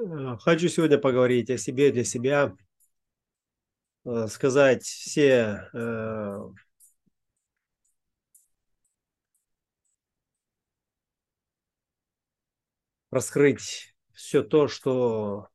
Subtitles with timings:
[0.00, 2.54] Э, хочу сегодня поговорить о себе для себя,
[4.04, 6.38] э, сказать все э,
[13.10, 15.48] раскрыть все то, что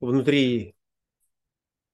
[0.00, 0.74] внутри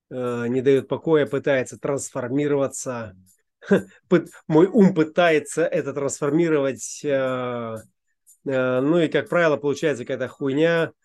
[0.09, 3.17] не дает покоя, пытается трансформироваться.
[4.47, 7.01] Мой ум пытается это трансформировать.
[8.45, 10.93] Ну и, как правило, получается какая-то хуйня–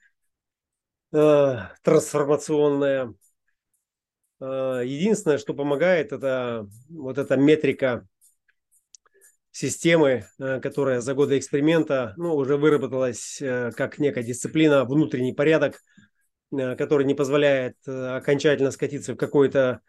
[1.13, 3.13] Э, трансформационная.
[4.39, 8.07] Э, единственное, что помогает, это вот эта метрика
[9.51, 13.41] системы, э, которая за годы эксперимента ну, уже выработалась
[13.75, 15.81] как некая дисциплина, внутренний порядок,
[16.49, 19.81] который не позволяет окончательно скатиться в какое-то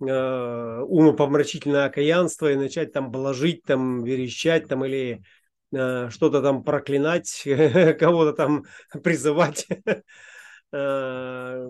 [0.00, 5.22] умопомрачительное окаянство и начать там блажить, там верещать там или
[5.72, 7.42] что-то там проклинать,
[7.98, 8.64] кого-то там
[9.02, 9.66] призывать.
[10.70, 11.68] Э,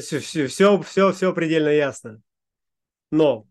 [0.00, 0.46] все, все,
[0.82, 2.20] все, все, предельно ясно.
[3.10, 3.46] Но,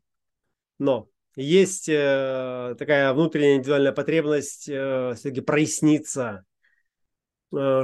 [0.77, 6.45] но есть э, такая внутренняя индивидуальная потребность э, все-таки проясниться,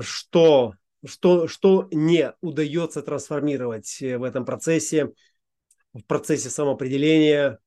[0.02, 0.74] что,
[1.06, 5.12] что, что не удается трансформировать в этом процессе,
[5.94, 7.60] в процессе самоопределения,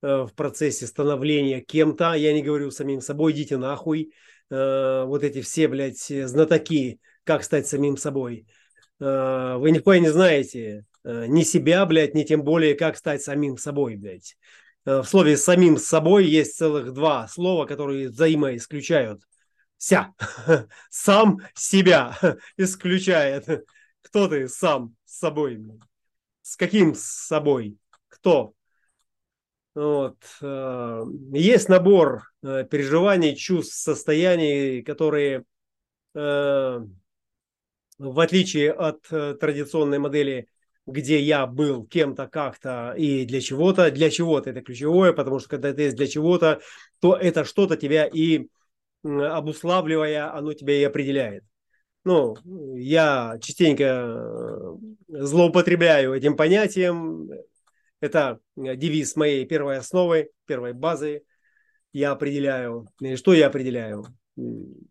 [0.00, 2.14] в процессе становления кем-то.
[2.14, 4.14] Я не говорю самим собой, идите нахуй.
[4.48, 8.46] Вот эти все, блядь, знатоки, как стать самим собой–
[9.02, 13.96] вы никакой не знаете э, ни себя, блядь, ни тем более, как стать самим собой,
[13.96, 14.36] блядь.
[14.84, 19.22] Э, в слове «самим собой» есть целых два слова, которые взаимоисключают.
[19.76, 20.14] Ся.
[20.90, 22.16] Сам себя
[22.56, 23.66] исключает.
[24.02, 25.60] Кто ты сам с собой?
[26.42, 27.78] С каким с собой?
[28.08, 28.54] Кто?
[29.74, 30.18] Вот.
[31.32, 35.44] Есть набор переживаний, чувств, состояний, которые
[38.10, 40.48] в отличие от э, традиционной модели,
[40.86, 45.72] где я был кем-то как-то и для чего-то, для чего-то это ключевое, потому что когда
[45.72, 46.60] ты есть для чего-то,
[47.00, 48.48] то это что-то тебя и
[49.04, 51.44] обуславливая, оно тебя и определяет.
[52.04, 52.36] Ну,
[52.76, 54.74] я частенько э,
[55.08, 57.30] злоупотребляю этим понятием.
[58.00, 61.22] Это девиз моей первой основы, первой базы.
[61.92, 62.88] Я определяю.
[63.14, 64.04] Что я определяю?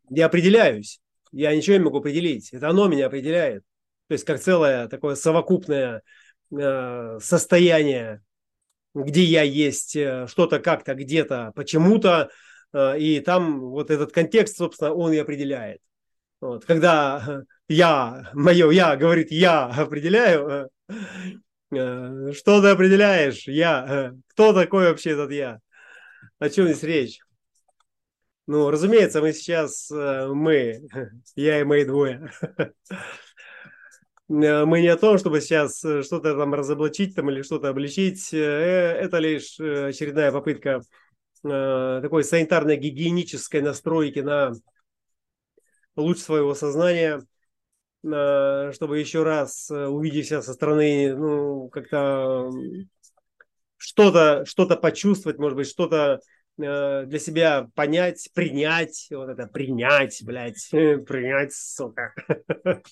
[0.09, 1.01] Я определяюсь.
[1.31, 2.51] Я ничего не могу определить.
[2.53, 3.63] Это оно меня определяет.
[4.07, 6.03] То есть как целое такое совокупное
[6.51, 8.21] э, состояние,
[8.93, 12.29] где я есть э, что-то как-то, где-то, почему-то.
[12.73, 15.79] Э, и там вот этот контекст, собственно, он и определяет.
[16.41, 16.65] Вот.
[16.65, 20.95] Когда я, мое я говорит я определяю, э,
[21.71, 23.47] э, что ты определяешь?
[23.47, 23.85] Я.
[23.87, 25.59] Э, кто такой вообще этот я?
[26.39, 27.19] О чем здесь речь?
[28.51, 30.81] Ну, разумеется, мы сейчас, э, мы,
[31.37, 32.73] я и мои двое, э,
[34.27, 38.33] мы не о том, чтобы сейчас э, что-то там разоблачить там или что-то обличить.
[38.33, 40.81] Это лишь очередная попытка
[41.41, 44.51] такой санитарной гигиенической настройки на
[45.95, 47.21] луч своего сознания,
[48.01, 52.51] чтобы еще раз увидев себя со стороны, ну, как-то
[53.77, 56.19] что-то что почувствовать, может быть, что-то
[56.63, 62.13] Э, для себя понять, принять, вот это принять, блядь, принять, сука.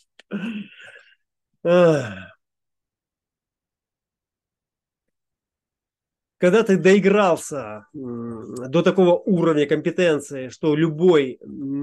[6.37, 11.37] Когда ты доигрался до такого уровня компетенции, что любой,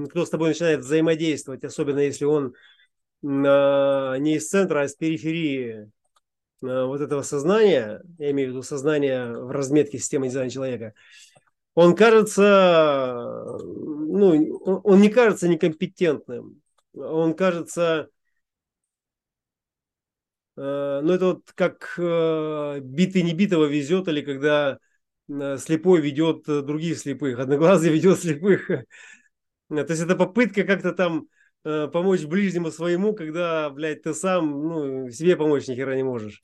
[0.09, 2.55] кто с тобой начинает взаимодействовать, особенно если он
[3.21, 5.91] не из центра, а из периферии
[6.63, 10.93] э, вот этого сознания, я имею в виду сознание в разметке системы дизайна человека,
[11.77, 16.59] он кажется, ну, он не кажется некомпетентным,
[16.95, 18.09] он кажется,
[20.57, 24.79] э, ну, это вот как э, битый не битого везет, или когда
[25.29, 28.69] э, слепой ведет других слепых, одноглазый ведет слепых.
[29.69, 31.27] То есть это попытка как-то там
[31.61, 36.41] помочь ближнему своему, когда, блядь, ты сам, ну, себе помочь ни хера не можешь.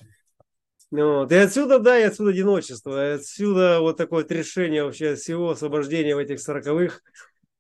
[0.94, 1.32] Вот.
[1.32, 6.16] И отсюда, да, и отсюда одиночество, и отсюда вот такое вот решение вообще всего освобождения
[6.16, 7.02] в этих сороковых.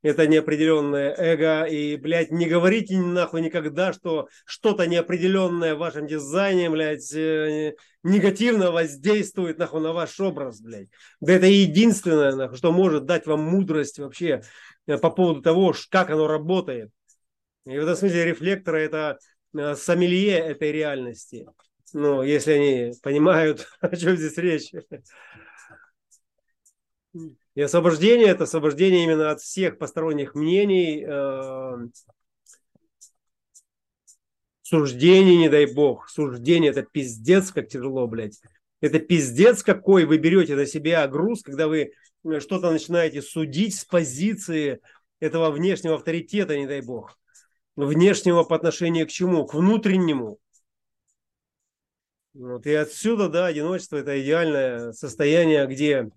[0.03, 1.63] Это неопределенное эго.
[1.63, 8.69] И, блядь, не говорите нахуй никогда, что что-то неопределенное в вашем дизайне, блядь, э, негативно
[8.69, 10.89] воздействует нахуй на ваш образ, блядь.
[11.19, 14.44] Да это единственное, нахуй, что может дать вам мудрость вообще
[14.86, 16.91] э, по поводу того, как оно работает.
[17.65, 19.18] И в этом смысле рефлекторы это
[19.57, 21.47] э, сомелье этой реальности.
[21.94, 24.72] Ну, если они понимают, о чем здесь речь.
[27.56, 31.88] И освобождение– это освобождение именно от всех посторонних мнений, э,
[34.63, 36.10] Суждение, не дай бог.
[36.10, 38.42] Суждение– это пиздец, как тяжело, блядь.
[38.81, 41.92] Это пиздец какой вы берете на себя груз, когда вы
[42.24, 44.80] э, что-то начинаете судить с позиции
[45.19, 47.19] этого внешнего авторитета, не дай бог.
[47.75, 49.46] Внешнего по отношению к чему?
[49.46, 50.39] К внутреннему.
[52.33, 52.65] Вот.
[52.65, 56.09] И отсюда, да, одиночество– это идеальное состояние, где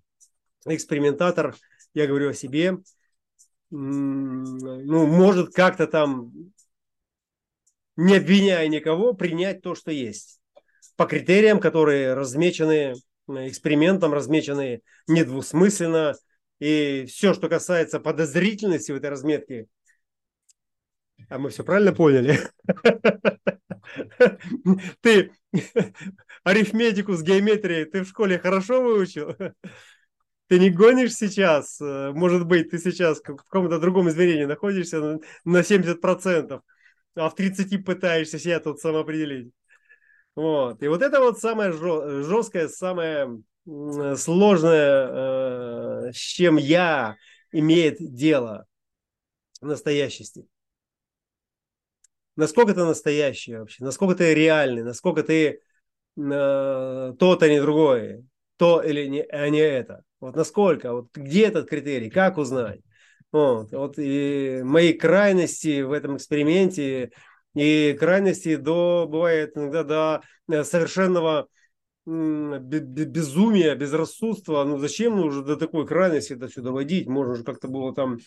[0.64, 1.54] экспериментатор,
[1.94, 2.78] я говорю о себе,
[3.70, 6.32] ну, может как-то там,
[7.96, 10.40] не обвиняя никого, принять то, что есть
[10.96, 12.94] по критериям, которые размечены
[13.28, 16.14] экспериментом, размечены недвусмысленно.
[16.58, 19.66] И все, что касается подозрительности в этой разметке,
[21.28, 22.40] а мы все правильно поняли?
[25.02, 25.32] Ты
[26.44, 29.34] арифметику с геометрией ты в школе хорошо выучил?
[30.48, 31.80] Ты не гонишь сейчас?
[31.80, 36.62] Может быть, ты сейчас в каком-то другом измерении находишься на 70%,
[37.16, 39.50] а в 30 пытаешься себя тут самоопределить.
[40.36, 40.80] Вот.
[40.84, 43.42] И вот это вот самое жесткое, самое
[44.16, 45.08] сложное,
[46.08, 47.16] э, с чем я
[47.50, 48.66] имеет дело
[49.60, 50.46] в настоящести.
[52.36, 55.60] Насколько ты настоящий вообще, насколько ты реальный, насколько ты
[56.16, 58.24] э, тот, а не другое,
[58.56, 60.02] то или не, а не это.
[60.20, 62.80] Вот насколько, вот где этот критерий, как узнать.
[63.32, 67.10] Вот, вот и мои крайности в этом эксперименте
[67.54, 71.48] и крайности до, бывает иногда до э, совершенного
[72.06, 74.62] безумия, безрассудства.
[74.64, 77.08] Ну зачем нужно до такой крайности это все доводить?
[77.08, 78.18] Можно же как-то было там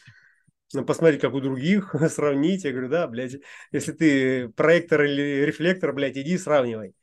[0.85, 2.63] посмотреть, как у других, сравнить.
[2.63, 3.37] Я говорю, да, блядь,
[3.71, 6.93] если ты проектор или рефлектор, блядь, иди сравнивай.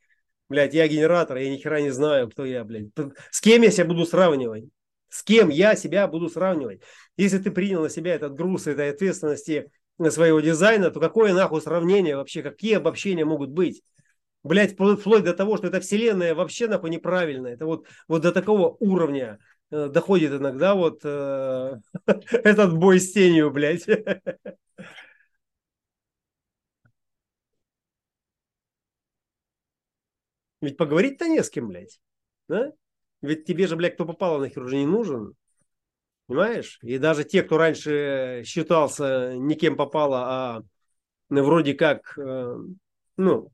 [0.49, 2.88] Блядь, я генератор, я ни не знаю, кто я, блядь.
[3.30, 4.64] С кем я себя буду сравнивать?
[5.08, 6.82] С кем я себя буду сравнивать?
[7.16, 9.70] Если ты принял на себя этот груз этой ответственности
[10.11, 13.82] своего дизайна, то какое нахуй сравнение вообще, какие обобщения могут быть?
[14.44, 17.54] Блять, вплоть до того, что эта вселенная вообще нахуй неправильная.
[17.54, 23.50] Это вот, вот до такого уровня э, доходит иногда вот э, этот бой с тенью,
[23.50, 23.87] блядь.
[30.61, 32.00] Ведь поговорить-то не с кем, блядь.
[32.49, 32.73] Да?
[33.23, 35.35] Ведь тебе же, блядь, кто попало нахер уже не нужен.
[36.26, 36.78] Понимаешь?
[36.82, 40.62] И даже те, кто раньше считался никем попало, а
[41.28, 42.56] вроде как, э,
[43.16, 43.52] ну,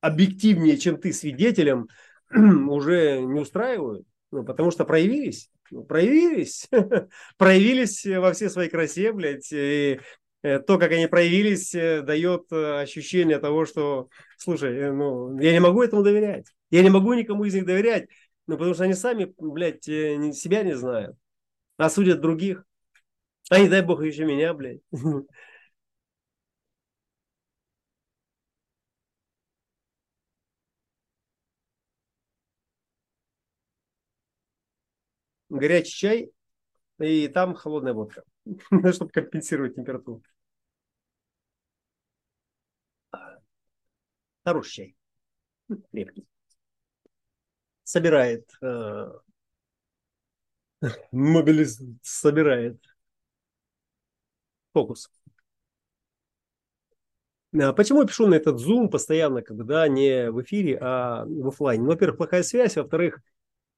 [0.00, 1.88] объективнее, чем ты свидетелем,
[2.30, 4.06] уже не устраивают.
[4.34, 5.48] Ну, потому что проявились.
[5.70, 6.68] Ну, проявились.
[7.38, 9.52] проявились во всей своей красе, блядь.
[9.52, 10.00] И
[10.42, 15.82] э, то, как они проявились, э, дает ощущение того, что, слушай, ну, я не могу
[15.82, 16.46] этому доверять.
[16.70, 18.08] Я не могу никому из них доверять.
[18.46, 21.16] Ну, потому что они сами, блядь, себя не знают
[21.76, 22.64] осудят других.
[23.50, 24.80] А не дай бог еще меня, блядь.
[35.54, 36.32] Горячий чай
[36.98, 38.24] и там холодная водка,
[38.92, 40.22] чтобы компенсировать температуру.
[44.44, 44.96] Хороший
[45.68, 45.80] чай.
[45.92, 46.26] Крепкий.
[47.84, 49.10] Собирает э,
[51.12, 52.78] Мобилиз собирает.
[54.72, 55.08] Фокус.
[57.56, 61.84] А почему я пишу на этот Zoom постоянно, когда не в эфире, а в офлайне?
[61.84, 63.20] Ну, во-первых, плохая связь, во-вторых,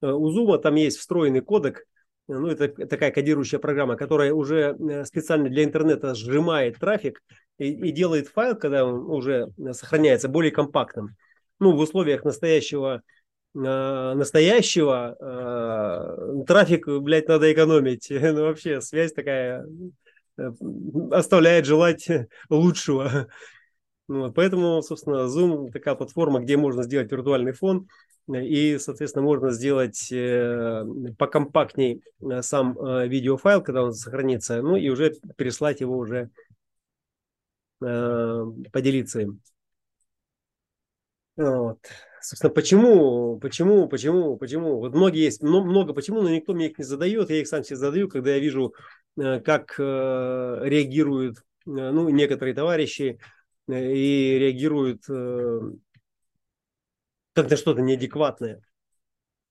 [0.01, 1.85] у Zoom там есть встроенный кодек,
[2.29, 7.23] ну, это такая кодирующая программа, которая уже э, специально для интернета сжимает трафик
[7.59, 11.17] и, и делает файл, когда он уже сохраняется, более компактным.
[11.61, 13.03] Ну, в условиях настоящего
[13.57, 18.11] Э, настоящего, э, трафик, блядь, надо экономить.
[18.11, 19.65] Ну, вообще, связь такая
[20.37, 20.51] э,
[21.11, 22.07] оставляет желать
[22.51, 23.29] лучшего.
[24.09, 27.89] Поэтому, собственно, Zoom такая платформа, где можно сделать виртуальный фон
[28.29, 30.85] и, соответственно, можно сделать э,
[31.19, 32.03] покомпактней
[32.41, 36.31] сам э, видеофайл, когда он сохранится, ну и уже переслать его уже,
[37.85, 39.41] э, поделиться им.
[41.37, 41.79] Вот
[42.27, 44.79] собственно, почему, почему, почему, почему?
[44.79, 47.31] Вот многие есть, много почему, но никто мне их не задает.
[47.31, 48.75] Я их сам себе задаю, когда я вижу,
[49.17, 49.83] э, как э,
[50.63, 53.21] реагируют э, ну, некоторые товарищи
[53.69, 55.05] и реагируют
[57.35, 58.63] как на что-то неадекватное.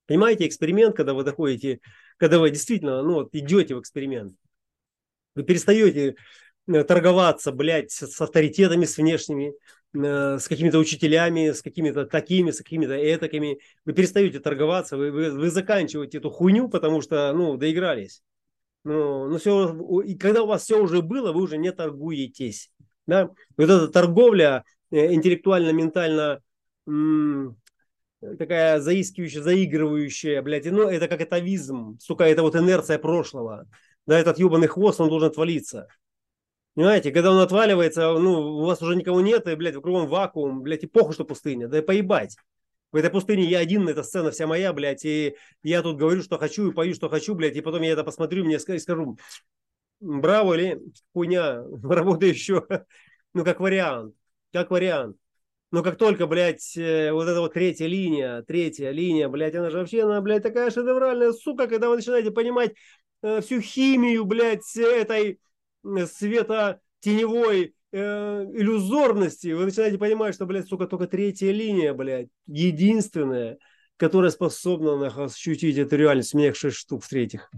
[0.06, 1.80] Понимаете, эксперимент, когда вы доходите,
[2.16, 4.34] когда вы действительно ну, вот, идете в эксперимент,
[5.34, 6.16] вы перестаете
[6.66, 9.54] торговаться, блядь, с авторитетами, с внешними,
[10.04, 13.58] Э, с какими-то учителями, с какими-то такими, с какими-то этакими.
[13.84, 18.22] Вы перестаете торговаться, вы, вы, вы заканчиваете эту хуйню, потому что, ну, доигрались.
[18.84, 22.70] Ну, ну все, и когда у вас все уже было, вы уже не торгуетесь.
[23.06, 23.30] Да?
[23.56, 26.40] Вот эта торговля интеллектуально, ментально
[28.38, 33.68] такая заискивающая, заигрывающая, блядь, ну, это как атовизм, сука, это вот инерция прошлого.
[34.06, 35.88] Да, этот ебаный хвост, он должен отвалиться.
[36.74, 40.84] Понимаете, когда он отваливается, ну, у вас уже никого нет, и, блядь, кругом вакуум, блядь,
[40.84, 42.36] и похуй, что пустыня, да и поебать.
[42.92, 46.38] В этой пустыне я один, эта сцена вся моя, блядь, и я тут говорю, что
[46.38, 49.18] хочу, и пою, что хочу, блядь, и потом я это посмотрю, мне скажу,
[50.00, 50.80] браво или
[51.12, 52.66] хуйня, работа еще,
[53.34, 54.14] ну, как вариант,
[54.52, 55.16] как вариант.
[55.72, 59.78] Но как только, блядь, э, вот эта вот третья линия, третья линия, блядь, она же
[59.78, 62.74] вообще, она, блядь, такая шедевральная, сука, когда вы начинаете понимать
[63.22, 65.40] э, всю химию, блядь, этой
[65.84, 67.98] э, света теневой э,
[68.54, 73.58] иллюзорности, вы начинаете понимать, что, блядь, сука, только третья линия, блядь, единственная,
[73.96, 76.32] которая способна нах, ощутить эту реальность.
[76.32, 77.50] У меня штук в-третьих.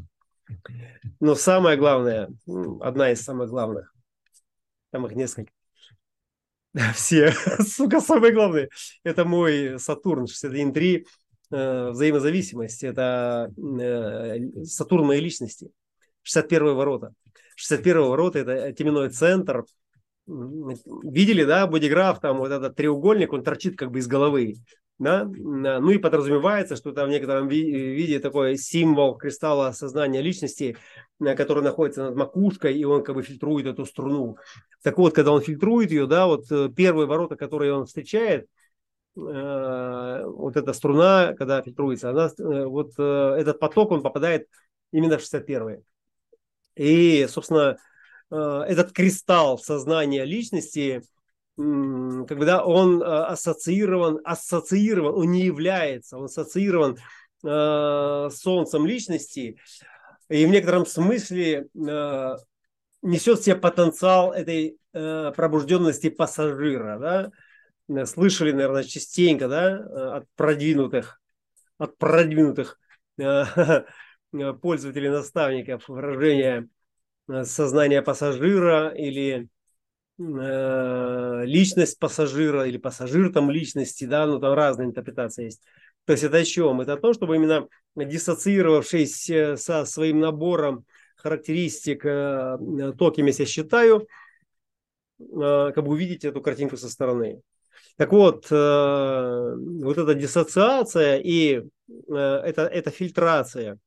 [1.20, 2.30] Но самое главное,
[2.80, 3.94] одна из самых главных,
[4.90, 5.52] там их несколько,
[6.94, 7.32] все,
[7.66, 8.68] сука, самое главное,
[9.04, 11.04] это мой Сатурн 61.3,
[11.50, 15.70] э, взаимозависимость, это э, Сатурн моей личности,
[16.22, 17.14] 61 ворота.
[17.56, 19.64] 61 ворота– это теменной центр.
[20.26, 24.56] Видели, да, бодиграф, там вот этот треугольник, он торчит как бы из головы.
[24.98, 25.24] Да?
[25.24, 30.76] Ну и подразумевается, что там в некотором виде такой символ кристалла сознания личности,
[31.20, 34.38] э, который находится над макушкой, и он как бы фильтрует эту струну.
[34.82, 38.48] Так вот, когда он фильтрует ее, да, вот э, первые ворота, которые он встречает,
[39.16, 44.48] э, вот эта струна, когда фильтруется, она, вот этот поток, он попадает
[44.90, 45.84] именно в 61
[46.74, 47.78] И, собственно,
[48.30, 51.02] этот кристалл сознания личности–
[51.58, 56.96] когда он э, ассоциирован, ассоциирован, он не является, он ассоциирован
[57.44, 59.58] э, солнцем личности,
[60.28, 62.36] и в некотором смысле э,
[63.02, 68.04] несет в себе потенциал этой э, пробужденности пассажира, да?
[68.06, 71.20] Слышали, наверное, частенько, да, от продвинутых,
[71.78, 72.78] от продвинутых
[73.16, 76.68] пользователей наставников выражение
[77.44, 79.48] сознания пассажира или
[80.20, 85.62] Э, личность пассажира или пассажир там личности, да, ну там разные интерпретации есть.
[86.06, 86.80] То есть это о чем?
[86.80, 90.84] Это о том, чтобы именно диссоциировавшись э, со своим набором
[91.16, 92.58] характеристик, э,
[92.98, 94.08] то, кем я себя считаю,
[95.18, 97.40] как бы увидеть эту картинку со стороны.
[97.96, 101.64] Так вот, вот эта диссоциация и
[102.08, 103.78] это, это фильтрация,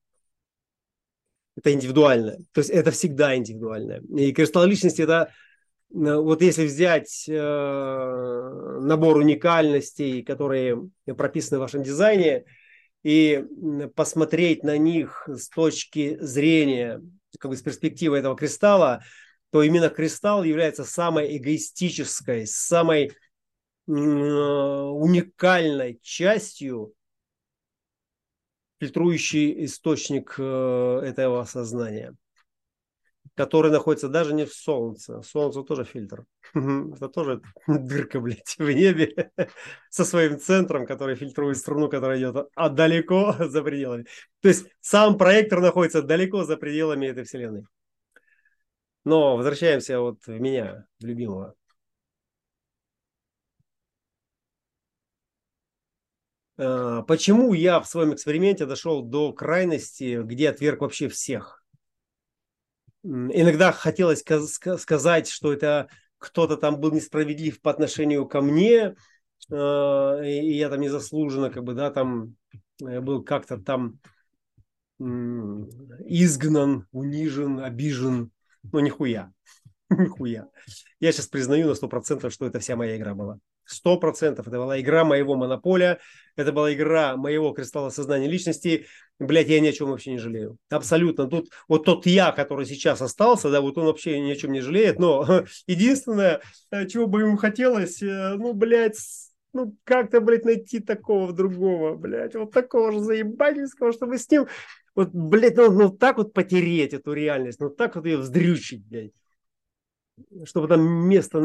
[1.56, 2.36] это индивидуально.
[2.52, 4.02] То есть это всегда индивидуально.
[4.18, 5.51] И кристалл личности– это Э,
[5.94, 12.46] вот если взять э, набор уникальностей, которые прописаны в вашем дизайне,
[13.04, 13.44] и
[13.96, 17.02] посмотреть на них с точки зрения,
[17.40, 19.04] как бы с перспективы этого кристалла,
[19.52, 23.12] то именно кристалл является самой эгоистической, самой э,
[23.92, 26.94] уникальной частью,
[28.80, 32.16] фильтрующий источник э, этого сознания
[33.36, 35.22] который находится даже не в Солнце.
[35.22, 36.26] Солнце тоже фильтр.
[36.54, 39.32] Это тоже дырка, блядь, в небе
[39.90, 44.06] со своим центром, который фильтрует струну, которая идет а далеко за пределами.
[44.42, 47.64] То есть сам проектор находится далеко за пределами этой вселенной.
[49.04, 51.56] Но возвращаемся вот в меня, в любимого.
[56.58, 61.61] А, почему я в своем эксперименте дошел до крайности, где отверг вообще всех?
[63.04, 64.24] Иногда хотелось
[64.78, 68.96] сказать, что это кто-то там был несправедлив по отношению ко мне,
[69.52, 69.56] э,
[70.26, 72.36] и я там незаслуженно, как бы, да, там
[72.82, 74.00] э, был как-то там
[75.00, 78.32] изгнан, унижен, обижен,
[78.72, 79.34] но нихуя,
[79.90, 80.48] нихуя.
[81.00, 83.40] Я сейчас признаю на сто процентов, что это вся моя игра была.
[83.72, 84.48] Сто процентов.
[84.48, 86.00] Это была игра моего монополя,
[86.36, 88.86] это была игра моего кристалла сознания личности.
[89.20, 90.58] Блять, я ни о чем вообще не жалею.
[90.70, 91.28] Абсолютно.
[91.28, 94.62] Тут вот тот я, который сейчас остался, да, вот он вообще ни о чем не
[94.62, 95.00] жалеет.
[95.00, 98.98] Но единственное, э, чего бы ему хотелось, э, ну, блядь,
[99.54, 104.48] ну, как-то, блядь, найти такого другого, блядь, вот такого же заебательского, чтобы с ним,
[104.96, 109.14] вот, блядь, ну, ну так вот потереть эту реальность, ну, так вот ее вздрючить, блядь
[110.46, 111.40] чтобы там места,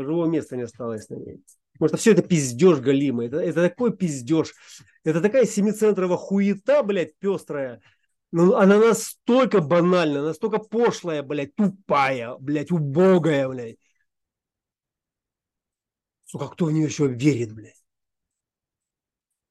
[0.00, 1.42] живого места не осталось на ней.
[1.74, 3.26] Потому что все это пиздеж галимый.
[3.26, 4.54] Это, это такой пиздеж.
[5.02, 7.82] Это такая семицентровая хуета, блядь, пестрая.
[8.30, 13.76] Ну, она настолько банальная, настолько пошлая, блядь, тупая, блядь, убогая, блядь.
[16.24, 17.84] Сука, кто в нее еще верит, блядь?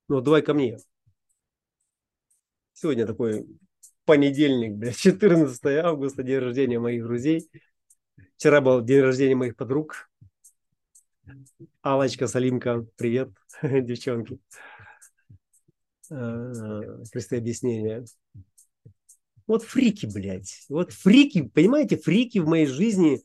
[0.08, 0.77] Ну, давай ко мне.
[2.74, 3.48] Сегодня такой
[4.06, 7.50] понедельник, блядь, 14 августа, день рождения моих друзей.
[8.36, 10.10] Вчера был день рождения моих подруг.
[11.82, 13.30] Алочка, Салимка, привет,
[13.62, 14.39] девчонки.
[16.10, 18.06] Простые объяснения.
[19.48, 20.65] Вот фрики, блядь.
[20.70, 23.24] Вот фрики, понимаете, фрики в моей жизни,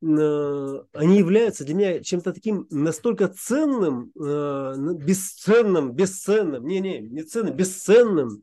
[0.00, 8.42] они являются для меня чем-то таким настолько ценным, бесценным, бесценным, не-не, не ценным, бесценным,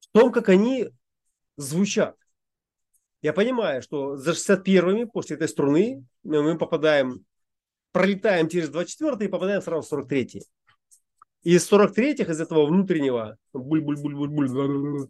[0.00, 0.90] в том, как они
[1.56, 2.19] звучат.
[3.22, 7.24] Я понимаю, что за 61-ми после этой струны мы попадаем,
[7.92, 10.46] пролетаем через 24 и попадаем сразу в 43-й.
[11.42, 15.08] И из 43-х, из этого внутреннего, буль-буль-буль-буль-буль,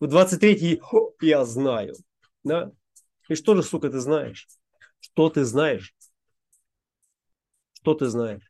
[0.00, 0.80] в 23-й
[1.20, 1.94] я знаю.
[2.42, 2.72] Да?
[3.28, 4.48] И что же, сука, ты знаешь?
[4.98, 5.94] Что ты знаешь?
[7.74, 8.42] Что ты знаешь?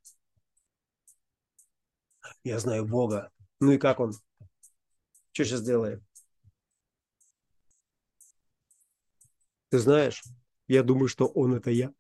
[2.45, 3.31] Я знаю Бога.
[3.61, 4.13] Ну и как он?
[5.33, 6.03] Что сейчас делает?
[9.73, 10.23] Ты знаешь,
[10.69, 11.93] я думаю, что он это я.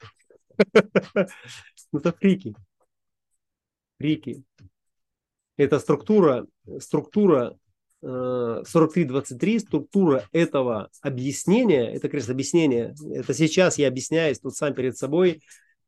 [1.90, 2.54] Ну, это фрики.
[3.98, 4.44] Фрики.
[5.56, 6.46] Это структура,
[6.80, 7.56] структура
[8.02, 14.98] 43-23, э, структура этого объяснения, это, конечно, объяснение, это сейчас я объясняюсь тут сам перед
[14.98, 15.42] собой,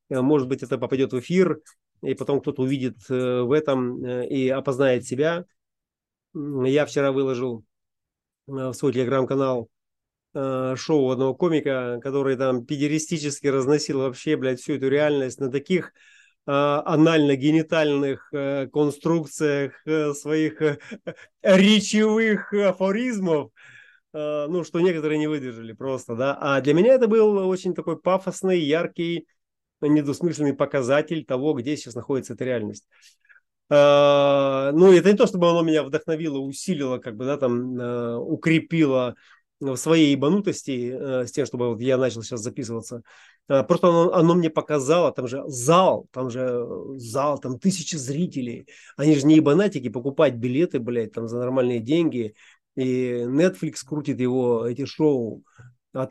[0.08, 1.60] э, может быть, это попадет в эфир,
[2.02, 5.44] и потом кто-то увидит э, в этом и опознает себя.
[6.34, 7.62] Я вчера выложил
[8.46, 9.68] в свой телеграм-канал
[10.36, 15.92] Э, шоу одного комика, который там педеристически разносил вообще, блядь, всю эту реальность на таких
[16.46, 19.80] э, анально-генитальных э, конструкциях
[20.16, 20.60] своих
[21.42, 23.50] речевых афоризмов,
[24.12, 26.38] ну, что некоторые не выдержали просто, да.
[26.40, 29.26] А для меня это был очень такой пафосный, яркий,
[29.80, 32.86] недосмысленный показатель того, где сейчас находится эта реальность.
[33.70, 37.76] Ну, это не то, чтобы оно меня вдохновило, усилило, как бы, да, там,
[38.20, 39.16] укрепило
[39.72, 43.03] в своей ебанутости э, с тем, чтобы вот я начал сейчас записываться.
[43.48, 48.68] Э, просто оно, оно мне показало, там же зал, там же зал, там тысячи зрителей.
[48.96, 52.35] Они же не ебанатики, покупать билеты, блядь, там за нормальные деньги.
[52.77, 55.44] И Netflix крутит его, эти шоу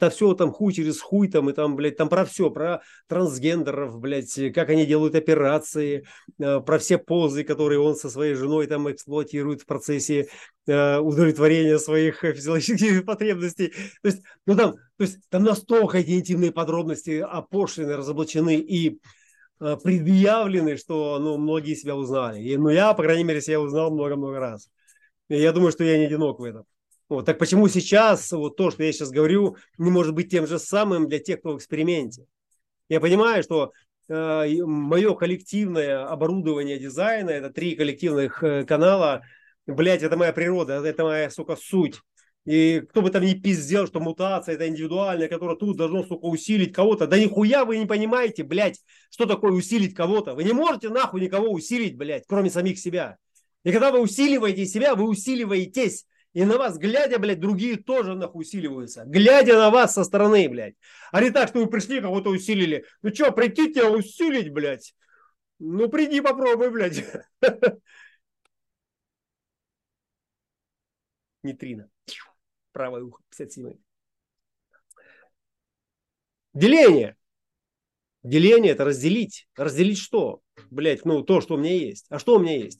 [0.09, 4.33] все там хуй через хуй, там, и там, блядь, там про все, про трансгендеров, блядь,
[4.53, 6.05] как они делают операции,
[6.39, 10.29] э, про все позы, которые он со своей женой там эксплуатирует в процессе
[10.67, 13.73] э, удовлетворения своих физиологических потребностей.
[14.01, 18.99] То есть, ну там, то есть, там настолько эти интимные подробности опошлены, разоблачены и
[19.59, 22.41] э, предъявлены, что ну, многие себя узнали.
[22.41, 24.69] И, ну, я, по крайней мере, себя узнал много-много раз.
[25.29, 26.65] И я думаю, что я не одинок в этом.
[27.09, 30.57] Вот, так почему сейчас вот то, что я сейчас говорю, не может быть тем же
[30.57, 32.25] самым для тех, кто в эксперименте?
[32.89, 33.71] Я понимаю, что
[34.07, 39.21] э, мое коллективное оборудование дизайна, это три коллективных э, канала,
[39.67, 41.99] блядь, это моя природа, это моя, сука, суть.
[42.45, 46.73] И кто бы там ни пиздел, что мутация это индивидуальная, которая тут должно, сука, усилить
[46.73, 47.07] кого-то.
[47.07, 50.35] Да нихуя вы не понимаете, блядь, что такое усилить кого-то.
[50.35, 53.17] Вы не можете нахуй никого усилить, блядь, кроме самих себя.
[53.63, 56.05] И когда вы усиливаете себя, вы усиливаетесь.
[56.33, 59.03] И на вас, глядя, блядь, другие тоже нахуй усиливаются.
[59.05, 60.75] Глядя на вас со стороны, блядь.
[61.11, 62.85] А не так, что вы пришли, кого-то усилили.
[63.03, 64.95] Ну что, прийти тебя усилить, блядь?
[65.59, 67.03] Ну приди попробуй, блядь.
[71.43, 71.89] Нейтрино.
[72.71, 73.77] Правое ухо, 57.
[76.53, 77.15] Деление.
[78.23, 79.47] Деление это разделить.
[79.55, 80.41] Разделить что?
[80.71, 82.07] Блять, ну то, что у меня есть.
[82.09, 82.79] А что у меня есть?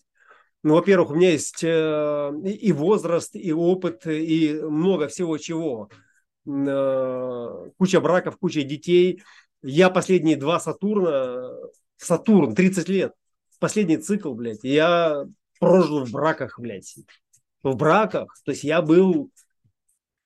[0.64, 5.90] Ну, во-первых, у меня есть э, и возраст, и опыт, и много всего чего.
[6.48, 9.22] Э, куча браков, куча детей.
[9.62, 11.50] Я последние два Сатурна,
[11.98, 13.14] Сатурн, 30 лет,
[13.60, 15.26] последний цикл, блядь, я
[15.60, 16.96] прожил в браках, блядь.
[17.62, 19.32] В браках, то есть я был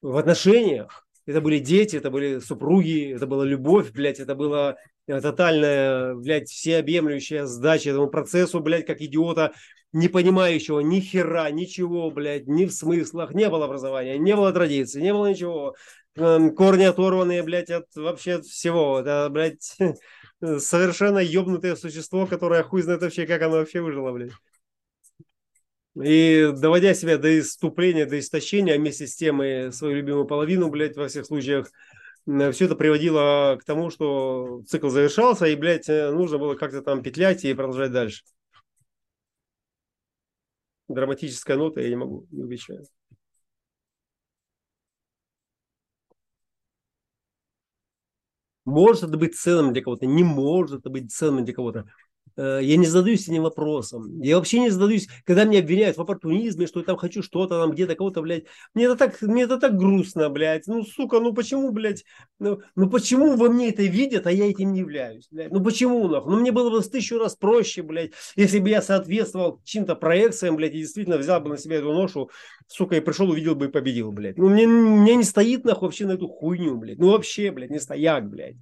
[0.02, 1.08] в отношениях.
[1.26, 7.46] Это были дети, это были супруги, это была любовь, блядь, это была тотальная, блядь, всеобъемлющая
[7.46, 9.54] сдача этому процессу, блядь, как идиота
[9.94, 15.02] не понимающего ни хера, ничего, блядь, ни в смыслах, не было образования, не было традиции,
[15.02, 15.76] не было ничего.
[16.16, 19.00] Эм, корни оторванные, блядь, от вообще всего.
[19.00, 19.78] Это, блядь,
[20.60, 24.32] совершенно ебнутое существо, которое хуй знает вообще, как оно вообще выжило, блядь.
[26.04, 30.70] И доводя себя до иступления, до истощения, а вместе с тем и свою любимую половину,
[30.70, 31.72] блядь, во всех случаях,
[32.26, 37.46] все это приводило к тому, что цикл завершался, и, блядь, нужно было как-то там петлять
[37.46, 38.22] и продолжать дальше
[40.88, 42.86] драматическая нота, я не могу, не обещаю.
[48.66, 51.86] Может быть ценным для кого-то, не может быть ценным для кого-то.
[52.38, 54.22] Э, я не задаюсь этим вопросом.
[54.22, 57.72] Я вообще не задаюсь, когда меня обвиняют в оппортунизме, что я там хочу что-то, там
[57.72, 58.46] где-то кого-то, блядь.
[58.74, 60.68] Мне это так, мне это так грустно, блядь.
[60.68, 62.06] Ну, сука, ну почему, блядь,
[62.40, 65.52] ну, ну почему во мне это видят, а я этим не являюсь, блядь?
[65.52, 66.32] Ну почему, нахуй?
[66.32, 70.56] Ну мне было бы в тысячу раз проще, блядь, если бы я соответствовал чьим-то проекциям,
[70.56, 72.30] блядь, и действительно взял бы на себя эту ношу,
[72.68, 74.38] сука, и пришел, увидел бы и победил, блядь.
[74.38, 77.00] Ну мне, мне не стоит, нахуй, вообще на эту хуйню, блядь.
[77.00, 78.58] Ну вообще, блядь, не стояк, блядь.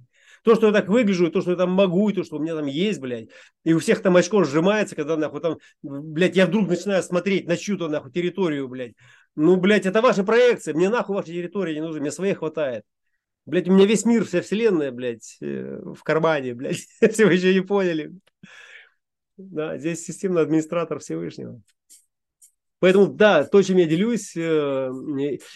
[0.46, 2.54] То, что я так выгляжу, то, что я там могу, и то, что у меня
[2.54, 3.30] там есть, блядь.
[3.64, 7.56] И у всех там очко сжимается, когда, нахуй, там, блядь, я вдруг начинаю смотреть на
[7.56, 8.94] чью-то, нахуй, территорию, блядь.
[9.34, 10.72] Ну, блядь, это ваша проекция.
[10.74, 12.84] Мне нахуй ваша территория не нужна, мне своей хватает.
[13.44, 16.86] Блядь, у меня весь мир, вся вселенная, блядь, э, в кармане, блядь.
[17.00, 18.12] Если вы еще не поняли.
[19.36, 21.60] Да, здесь системный администратор Всевышнего.
[22.78, 24.90] Поэтому, да, то, чем я делюсь, э,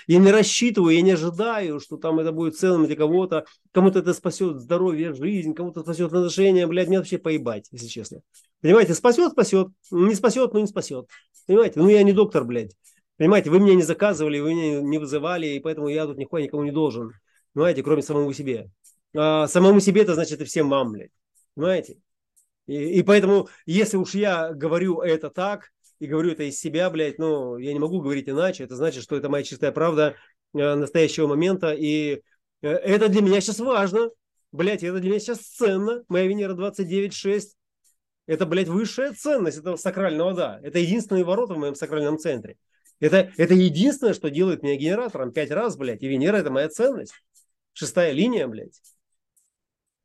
[0.06, 3.44] я не рассчитываю, я не ожидаю, что там это будет ценным для кого-то.
[3.72, 6.66] Кому-то это спасет здоровье, жизнь, кому-то спасет отношения.
[6.66, 8.22] Блядь, мне вообще поебать, если честно.
[8.62, 9.68] Понимаете, спасет, спасет.
[9.90, 11.09] Не спасет, но не спасет.
[11.46, 12.74] Понимаете, ну я не доктор, блядь.
[13.18, 16.64] Понимаете, вы меня не заказывали, вы меня не вызывали, и поэтому я тут нихуя никому
[16.64, 17.12] не должен.
[17.52, 18.70] Понимаете, кроме самому себе.
[19.14, 21.11] А самому себе это значит и всем вам, блядь.
[21.54, 21.98] Понимаете?
[22.66, 27.18] И, и поэтому, если уж я говорю это так, и говорю это из себя, блядь,
[27.18, 30.16] ну, я не могу говорить иначе, это значит, что это моя чистая правда
[30.54, 32.22] э, настоящего момента, и
[32.62, 34.10] э, это для меня сейчас важно,
[34.50, 37.50] блядь, это для меня сейчас ценно, моя Венера 29.6,
[38.26, 42.56] это, блядь, высшая ценность этого сакрального да, это единственные ворота в моем сакральном центре.
[42.98, 47.14] Это, это единственное, что делает меня генератором пять раз, блядь, и Венера это моя ценность.
[47.72, 48.80] Шестая линия, блядь.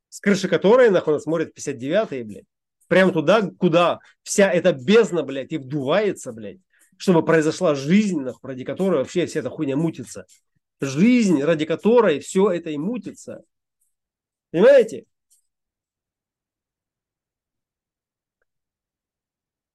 [0.09, 2.45] С крыши которой, нахуй, смотрит 59-е, блядь.
[2.87, 6.59] Прямо туда, куда вся эта бездна, блядь, и вдувается, блядь.
[6.97, 10.25] Чтобы произошла жизнь, ради которой вообще вся эта хуйня мутится.
[10.79, 13.43] Жизнь, ради которой все это и мутится.
[14.51, 15.05] Понимаете?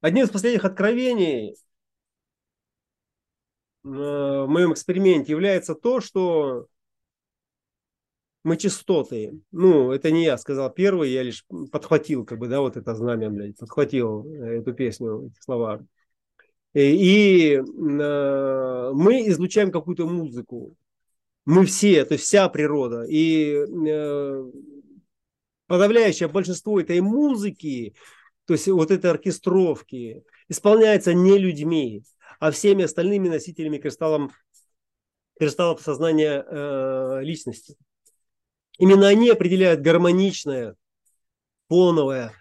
[0.00, 1.56] Одним из последних откровений э,
[3.84, 6.68] в моем эксперименте является то, что
[8.42, 9.40] мы частоты.
[9.52, 13.30] Ну, это не я сказал первый, я лишь подхватил, как бы, да, вот это знамя,
[13.30, 15.84] блядь, подхватил э, эту песню, эти слова.
[16.72, 20.76] И, и э, мы излучаем какую-то музыку.
[21.44, 23.04] Мы все, то есть вся природа.
[23.08, 24.50] И э,
[25.66, 27.94] подавляющее большинство этой музыки,
[28.46, 32.04] то есть вот этой оркестровки, исполняется не людьми,
[32.38, 34.32] а всеми остальными носителями кристаллом,
[35.38, 37.76] кристаллов сознания э, личности.
[38.80, 40.74] Именно они определяют гармоничное,
[41.68, 42.32] полное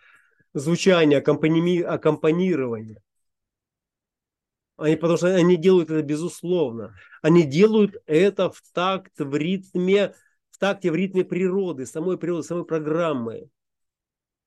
[0.53, 1.81] звучание, аккомпани...
[1.81, 3.01] аккомпанирование.
[4.77, 6.95] Они, потому что они делают это безусловно.
[7.21, 10.15] Они делают это в такт, в ритме,
[10.49, 13.49] в такте, в ритме природы, самой природы, самой программы.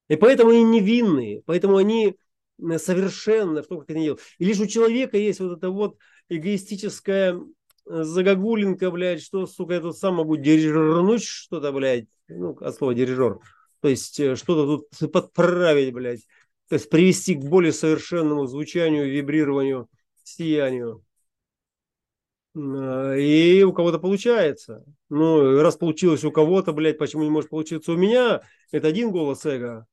[0.08, 2.16] И поэтому они невинные, поэтому они
[2.78, 4.22] совершенно в том, как они делают.
[4.38, 5.98] И лишь у человека есть вот это вот
[6.30, 7.38] эгоистическое
[7.84, 13.38] загогулинка, блядь, что, сука, я тут сам могу дирижернуть что-то, блядь, ну, от слова дирижер,
[13.80, 16.26] то есть э, что-то тут подправить, блядь,
[16.68, 19.88] то есть привести к более совершенному звучанию, вибрированию,
[20.22, 21.04] сиянию.
[22.54, 24.84] А, и у кого-то получается.
[25.08, 28.42] Ну, раз получилось у кого-то, блядь, почему не может получиться у меня?
[28.70, 29.86] Это один голос эго.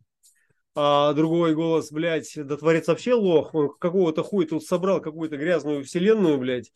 [0.75, 3.53] А другой голос, блядь, да творец вообще лох.
[3.55, 6.71] Он какого-то хуя тут собрал какую-то грязную вселенную, блядь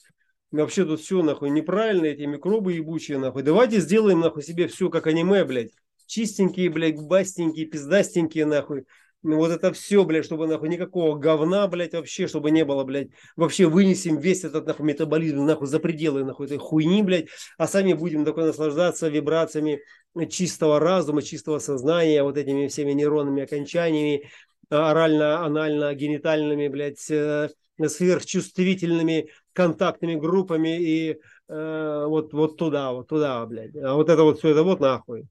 [0.62, 3.44] вообще тут все нахуй неправильно, эти микробы ебучие нахуй.
[3.44, 5.72] Давайте сделаем нахуй себе все как аниме, блядь.
[6.06, 8.86] Чистенькие, блядь, бастенькие, пиздастенькие нахуй.
[9.24, 13.08] Ну вот это все, блядь, чтобы нахуй никакого говна, блядь, вообще, чтобы не было, блядь.
[13.38, 17.28] Вообще вынесем весь этот нахуй метаболизм нахуй за пределы нахуй этой хуйни, блядь.
[17.58, 19.82] А сами будем такой наслаждаться вибрациями
[20.30, 24.30] чистого разума, чистого сознания, вот этими всеми нейронными окончаниями,
[24.70, 27.50] орально, анально, генитальными, блядь, э,
[27.88, 33.76] сверхчувствительными контактными группами и э, вот, вот туда, вот туда, блядь.
[33.76, 35.28] А вот это вот все это вот нахуй.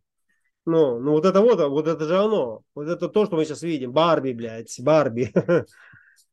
[0.64, 2.62] Ну, ну вот это вот, вот это же оно.
[2.74, 3.92] Вот это то, что мы сейчас видим.
[3.92, 5.32] Барби, блядь, Барби.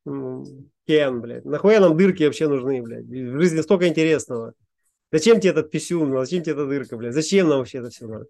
[0.06, 1.46] Кен, блядь.
[1.46, 3.06] Нахуя нам дырки вообще нужны, блядь?
[3.06, 4.54] В жизни столько интересного.
[5.12, 6.12] Зачем тебе этот писюн?
[6.12, 7.14] Зачем тебе эта дырка, блядь?
[7.14, 8.26] Зачем нам вообще это все надо?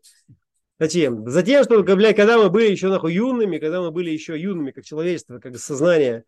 [0.79, 1.27] Зачем?
[1.29, 4.85] Затем, что, блядь, когда мы были еще нахуй юными, когда мы были еще юными, как
[4.85, 6.23] человечество, как сознание,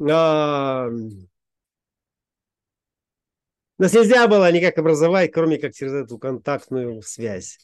[0.00, 0.88] а,
[3.78, 7.58] нас нельзя было никак образовать, кроме как через эту контактную связь.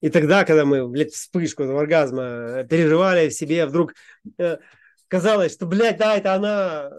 [0.00, 3.94] И тогда, когда мы, блядь, вспышку этого оргазма переживали в себе, вдруг
[4.38, 4.58] э,
[5.06, 6.90] казалось, что, блядь, да, это она,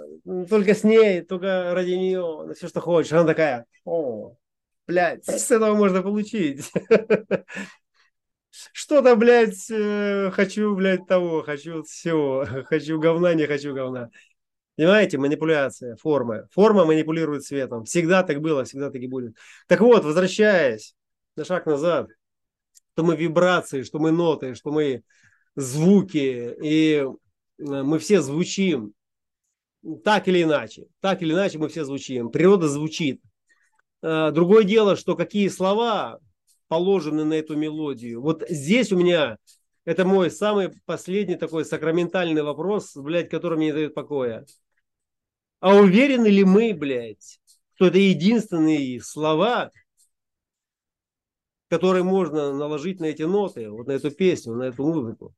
[0.50, 3.12] только с ней, только ради нее, на все, что хочешь.
[3.12, 4.36] Она такая, о,
[4.88, 6.72] блядь, с этого можно получить.
[6.72, 7.43] Что
[8.72, 12.46] что-то, блядь, э, хочу, блядь, того, хочу всего.
[12.69, 14.10] Хочу говна, не хочу говна.
[14.76, 16.48] Понимаете, манипуляция, форма.
[16.52, 17.86] Форма манипулирует светом.
[17.86, 19.36] Всегда так было, всегда так и будет.
[19.68, 20.96] Так вот, возвращаясь
[21.36, 22.10] на шаг назад,
[22.94, 25.04] что мы вибрации, что мы ноты, что мы
[25.56, 27.06] звуки, и э,
[27.58, 28.94] мы все звучим
[30.04, 30.88] так или иначе.
[31.02, 32.30] Так или иначе мы все звучим.
[32.30, 33.22] Природа звучит.
[34.02, 36.20] Э, другое дело, что какие слова
[36.68, 38.22] положены на эту мелодию.
[38.22, 39.38] Вот здесь у меня,
[39.86, 44.46] это мой самый последний такой сакраментальный вопрос, блядь, который мне не дает покоя.
[45.63, 47.39] А уверены ли мы, блядь,
[47.76, 49.71] что это единственные слова,
[51.69, 55.34] которые можно наложить на эти ноты, вот на эту песню, на эту музыку?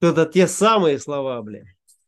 [0.00, 1.66] Это те самые слова, блядь.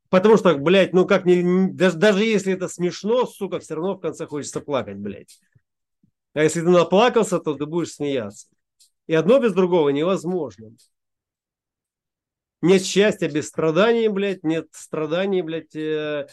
[0.09, 4.01] Потому что, блядь, ну как не, даже, даже если это смешно, сука, все равно в
[4.01, 5.39] конце хочется плакать, блядь.
[6.33, 8.47] А если ты наплакался, то ты будешь смеяться.
[9.07, 10.75] И одно без другого невозможно.
[12.63, 16.27] Нет счастья без страданий, блядь, нет страданий, блядь, Э,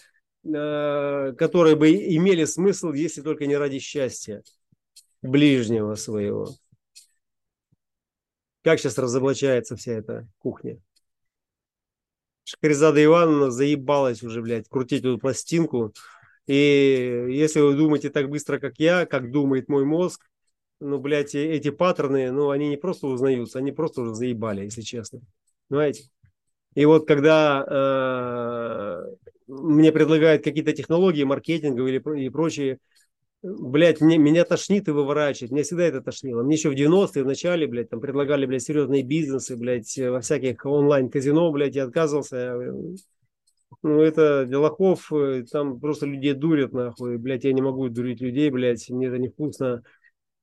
[0.44, 4.44] которые бы имели смысл, если только не ради счастья
[5.22, 6.50] ближнего своего.
[8.64, 10.80] Как сейчас разоблачается вся эта кухня?
[12.44, 15.94] Шахризада Ивановна заебалась уже, блядь, крутить эту пластинку.
[16.48, 20.28] И если вы думаете так быстро, как я, как думает мой мозг,
[20.80, 25.22] ну, блядь, эти паттерны, ну, они не просто узнаются, они просто уже заебали, если честно.
[25.68, 26.10] Понимаете?
[26.74, 29.16] И вот когда э,
[29.52, 32.80] мне предлагают какие-то технологии маркетинговые или и прочие,
[33.44, 35.52] блядь, мне, меня тошнит и выворачивает.
[35.52, 36.42] Мне всегда это тошнило.
[36.42, 40.66] Мне еще в 90-е в начале, блядь, там предлагали, блядь, серьезные бизнесы, блядь, во всяких
[40.66, 42.56] онлайн-казино, блядь, я отказывался.
[43.84, 47.18] Ну, это для лохов, э, там просто людей дурят, нахуй.
[47.18, 49.84] Блядь, я не могу дурить людей, блядь, мне это невкусно.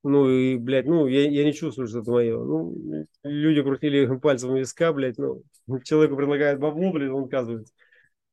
[0.02, 2.38] Ну и, блядь, ну, я, я не чувствую, что это мое.
[2.42, 5.42] Ну, люди крутили пальцем виска, блядь, ну,
[5.84, 7.72] человеку предлагают бабло, блядь, он отказывается.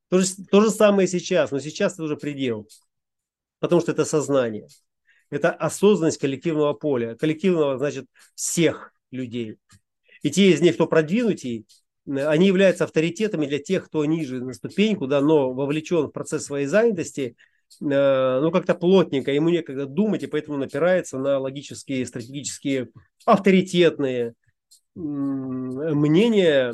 [0.09, 2.67] То же, то же самое сейчас, но сейчас это уже предел.
[3.59, 4.67] Потому что это сознание.
[5.29, 7.15] Это осознанность коллективного поля.
[7.15, 9.57] Коллективного, значит, всех людей.
[10.21, 11.65] И те из них, кто продвинутый,
[12.07, 16.67] они являются авторитетами для тех, кто ниже на ступеньку, да, но вовлечен в процесс своей
[16.67, 17.35] занятости,
[17.81, 22.89] э, ну, как-то плотненько, ему некогда думать, и поэтому напирается на логические, стратегические,
[23.25, 24.35] авторитетные
[24.93, 26.73] мнения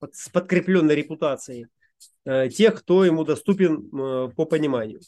[0.00, 1.66] э, с подкрепленной репутацией.
[2.24, 5.00] Э, тех, кто ему доступен э, по пониманию.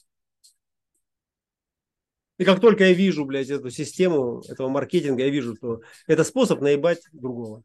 [2.38, 6.60] И как только я вижу, блядь, эту систему этого маркетинга, я вижу, что это способ
[6.60, 7.64] наебать другого.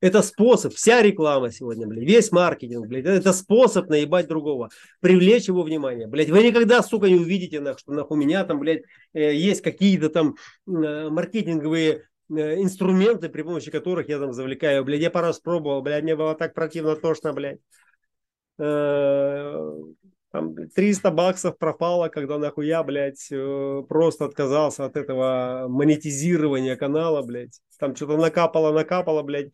[0.00, 5.62] Это способ, вся реклама сегодня, блядь, весь маркетинг, блядь, это способ наебать другого, привлечь его
[5.62, 6.30] внимание, блядь.
[6.30, 10.08] Вы никогда, сука, не увидите, нах, что нах, у меня там, блядь, э, есть какие-то
[10.08, 16.02] там маркетинговые инструменты, при помощи которых я там завлекаю, блядь, я пару раз пробовал, блядь,
[16.02, 17.58] мне было так противно, тошно, блядь.
[18.58, 19.72] Э,
[20.32, 27.60] там 300 баксов пропало, когда нахуя, блядь, э, просто отказался от этого монетизирования канала, блядь.
[27.78, 29.50] Там что-то накапало, накапало, блядь.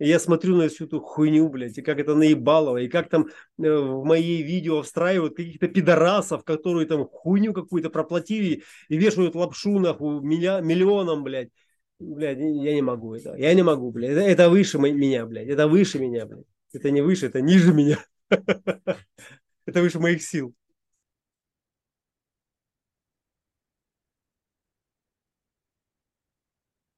[0.00, 3.28] И я смотрю на всю эту хуйню, блядь, и как это наебалово, и как там
[3.62, 9.78] э, в мои видео встраивают каких-то пидорасов, которые там хуйню какую-то проплатили и вешают лапшу
[9.78, 11.50] нахуй милля, миллионам, блядь.
[11.98, 13.34] Блядь, я не могу это.
[13.36, 14.10] Я не могу, блядь.
[14.12, 15.48] Это, это выше меня, блядь.
[15.48, 16.46] Это выше меня, блядь.
[16.72, 18.04] Это не выше, это ниже меня.
[19.66, 20.54] Это выше моих сил.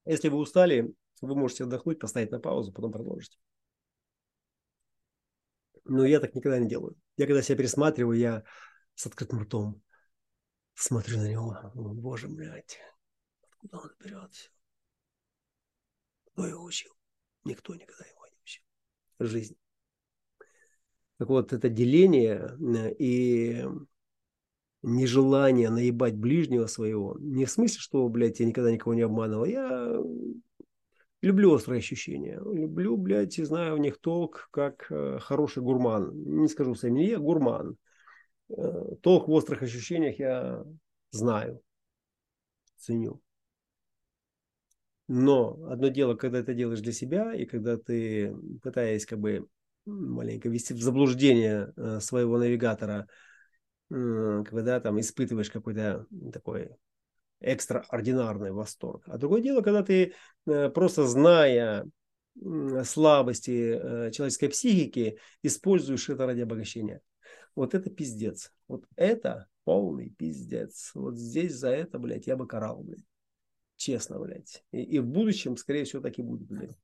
[0.04, 3.38] Если вы устали, вы можете отдохнуть, поставить на паузу, потом продолжить.
[5.84, 6.96] Но я так никогда не делаю.
[7.16, 8.44] Я когда себя пересматриваю, я
[8.94, 9.82] с открытым ртом
[10.74, 11.70] смотрю на него.
[11.74, 12.78] Боже, блядь,
[13.42, 14.50] откуда он берет
[16.36, 16.92] Кто его учил?
[17.44, 18.62] Никто никогда его не учил.
[19.18, 19.56] Жизнь.
[21.16, 23.64] Так вот, это деление э, и
[24.82, 29.98] нежелание наебать ближнего своего, не в смысле, что, блядь, я никогда никого не обманывал, я
[31.22, 36.48] люблю острые ощущения, люблю, блядь, и знаю в них толк, как э, хороший гурман, не
[36.48, 37.78] скажу я гурман,
[38.50, 40.66] э, толк в острых ощущениях я
[41.12, 41.62] знаю,
[42.76, 43.22] ценю.
[45.08, 49.46] Но одно дело, когда ты делаешь для себя, и когда ты, пытаясь как бы
[49.84, 53.06] маленько ввести в заблуждение э, своего навигатора,
[53.88, 56.70] когда там испытываешь какой-то такой
[57.40, 59.04] экстраординарный восторг.
[59.06, 60.14] А другое дело, когда ты
[60.46, 61.86] э, просто зная
[62.84, 67.00] слабости э, человеческой психики, используешь это ради обогащения.
[67.54, 68.52] Вот это пиздец.
[68.68, 70.90] Вот это полный пиздец.
[70.94, 73.04] Вот здесь за это, блядь, я бы карал, блядь.
[73.76, 74.64] Честно, блядь.
[74.72, 76.76] И, и в будущем, скорее всего, так и будет, блядь.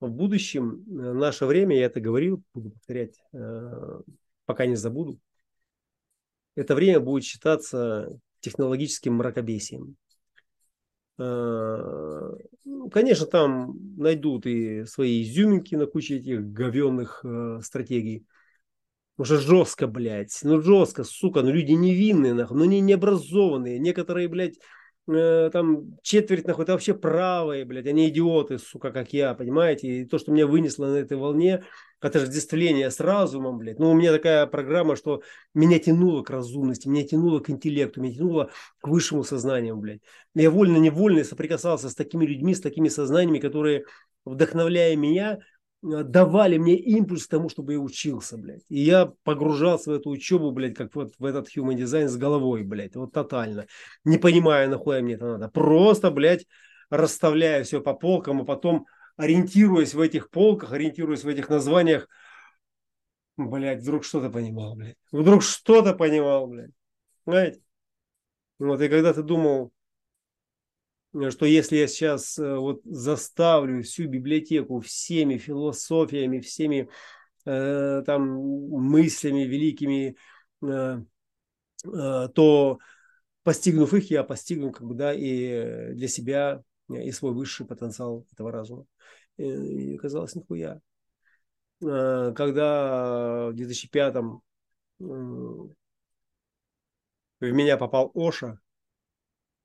[0.00, 4.00] В будущем, э, наше время, я это говорил, буду повторять, э,
[4.46, 5.18] пока не забуду,
[6.54, 9.96] это время будет считаться технологическим мракобесием.
[11.18, 12.32] Э,
[12.64, 17.24] ну, конечно, там найдут и свои изюминки на куче этих говенных
[17.62, 18.26] стратегий.
[19.18, 20.38] Уже жестко, блядь.
[20.42, 21.42] Ну жестко, сука.
[21.42, 22.56] Ну люди невинные, нахуй.
[22.56, 23.78] Ну не необразованные.
[23.78, 24.58] Некоторые, блядь,
[25.06, 27.86] э, там четверть, нахуй, это вообще правые, блядь.
[27.86, 29.88] Они идиоты, сука, как я, понимаете?
[29.88, 31.62] И то, что меня вынесло на этой волне,
[32.00, 33.78] отождествление с разумом, блядь.
[33.78, 35.22] Ну, у меня такая программа, что
[35.54, 40.00] меня тянуло к разумности, меня тянуло к интеллекту, меня тянуло к высшему сознанию, блядь.
[40.34, 43.84] Я вольно-невольно соприкасался с такими людьми, с такими сознаниями, которые,
[44.24, 45.40] вдохновляя меня,
[45.82, 48.62] давали мне импульс к тому, чтобы я учился, блядь.
[48.68, 52.62] И я погружался в эту учебу, блядь, как вот в этот human design с головой,
[52.62, 53.66] блядь, вот тотально.
[54.04, 55.48] Не понимая, нахуя мне это надо.
[55.48, 56.46] Просто, блядь,
[56.88, 62.08] расставляя все по полкам, а потом ориентируясь в этих полках, ориентируясь в этих названиях,
[63.36, 64.96] блядь, вдруг что-то понимал, блядь.
[65.10, 66.70] Вдруг что-то понимал, блядь.
[67.26, 67.60] Знаете?
[68.58, 69.81] Вот, и когда ты думал, Э,
[71.30, 76.88] что если я сейчас э, вот заставлю всю библиотеку всеми философиями, всеми
[77.44, 80.16] э, там мыслями великими,
[80.62, 81.02] э,
[81.84, 82.78] э, то
[83.42, 88.50] постигнув их, я постигну как бы, да, и для себя и свой высший потенциал этого
[88.50, 88.86] разума.
[89.36, 90.80] И оказалось, нихуя.
[91.80, 94.42] Когда в 2005-м
[95.00, 95.74] в
[97.40, 98.60] меня попал Оша,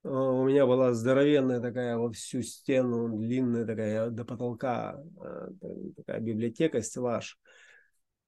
[0.04, 5.50] у меня была здоровенная такая во всю стену, длинная такая до потолка а,
[5.96, 7.38] такая библиотека, стеллаж.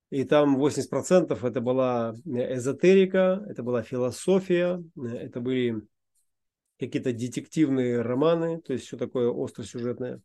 [0.10, 5.88] И там 80% это была эзотерика, это была философия, это были
[6.80, 10.22] какие-то детективные романы, то есть все такое остросюжетное.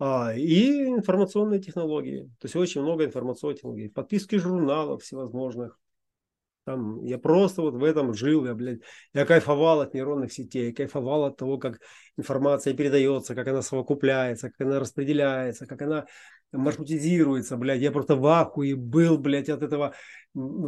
[0.00, 2.24] А, и информационные технологии.
[2.38, 3.88] То есть очень много информационных технологий.
[3.88, 5.78] Подписки журналов всевозможных.
[6.68, 8.80] Там, я просто вот в этом жил, я, блядь,
[9.14, 11.80] я кайфовал от нейронных сетей, я кайфовал от того, как
[12.18, 16.04] информация передается, как она совокупляется, как она распределяется, как она
[16.52, 19.94] маршрутизируется, блядь, я просто в ахуе был, блядь, от этого.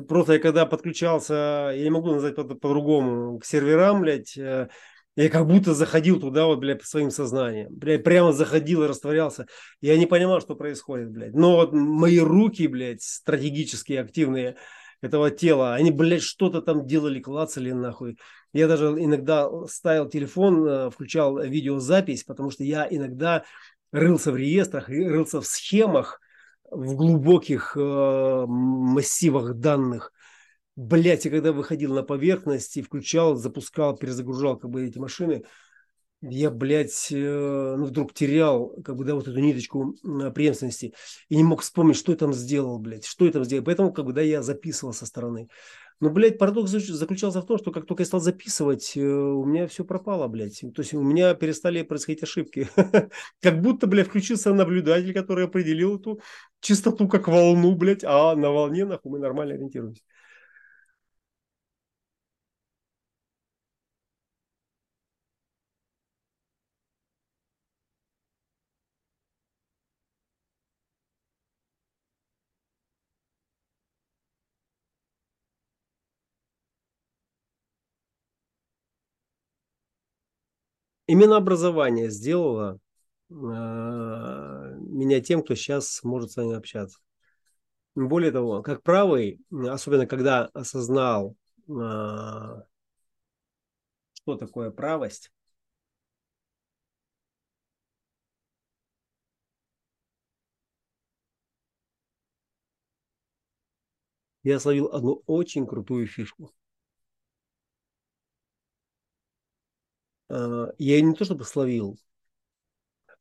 [0.09, 4.69] Просто я когда подключался, я не могу назвать по- по-другому, к серверам, блядь, э,
[5.17, 7.69] я как будто заходил туда вот, блядь, по своим сознанием.
[7.75, 9.47] Блядь, прямо заходил и растворялся.
[9.83, 11.35] Я не понимал, что происходит, блядь.
[11.35, 14.57] Но вот мои руки, блядь, стратегические, активные,
[15.03, 15.75] этого тела.
[15.75, 18.19] Они, блядь, что-то там делали, клацали нахуй.
[18.53, 23.45] Я даже иногда ставил телефон, э, включал видеозапись, потому что я иногда
[23.93, 26.21] рылся в реестрах, рылся в схемах,
[26.71, 30.13] в глубоких э, массивах данных.
[30.77, 35.45] Блять, и когда выходил на поверхность и включал, запускал, перезагружал как бы эти машины,
[36.23, 39.95] я, блядь, э, ну, вдруг терял, как бы, да, вот эту ниточку
[40.35, 40.93] преемственности
[41.29, 43.65] и не мог вспомнить, что я там сделал, блядь, что я там сделал.
[43.65, 45.49] Поэтому, как бы, да, я записывал со стороны.
[46.01, 49.67] Но, блядь, парадокс заключался в том, что как только я стал записывать, э, у меня
[49.67, 50.61] все пропало, блядь.
[50.61, 52.69] То есть у меня перестали происходить ошибки.
[53.43, 56.21] Как будто, блядь, включился наблюдатель, который определил эту
[56.61, 60.03] частоту как волну, блядь, а на волне, нахуй, мы нормально ориентируемся.
[81.11, 82.79] Именно образование сделало
[83.31, 87.01] э, меня тем, кто сейчас может с вами общаться.
[87.97, 91.35] Более того, как правый, особенно когда осознал,
[91.67, 91.73] э,
[94.13, 95.33] что такое правость,
[104.45, 106.53] я словил одну очень крутую фишку.
[110.31, 111.99] Я ее не то чтобы словил,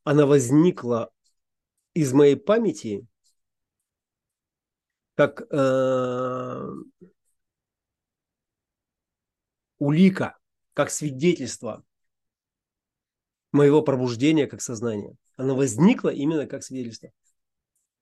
[0.04, 1.12] она возникла
[1.94, 3.06] из моей памяти
[5.16, 6.68] как э,
[9.80, 10.38] улика,
[10.74, 11.84] как свидетельство
[13.52, 15.16] моего пробуждения как сознания.
[15.36, 17.10] Она возникла именно как свидетельство.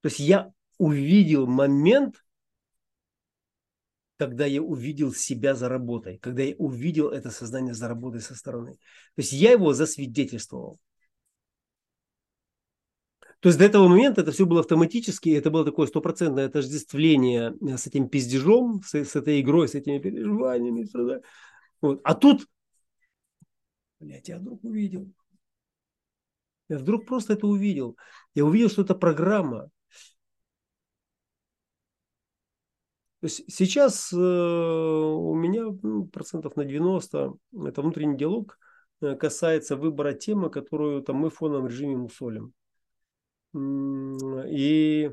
[0.02, 2.24] То есть я увидел момент,
[4.18, 8.74] когда я увидел себя за работой, когда я увидел это сознание за работой со стороны.
[8.74, 10.80] То есть я его засвидетельствовал.
[13.40, 17.78] То есть до этого момента это все было автоматически, это было такое стопроцентное отождествление э,
[17.78, 20.88] с этим пиздежом, с, с этой игрой, с этими переживаниями.
[21.82, 22.02] Вот.
[22.04, 22.48] А тут,
[24.00, 25.12] блядь, я вдруг увидел.
[26.68, 27.96] Я вдруг просто это увидел.
[28.34, 29.70] Я увидел, что это программа.
[33.20, 37.34] То есть сейчас э, у меня ну, процентов на 90
[37.66, 38.60] это внутренний диалог
[39.02, 42.54] э, касается выбора темы, которую там, мы в фоновом режиме мусолим.
[43.56, 45.12] И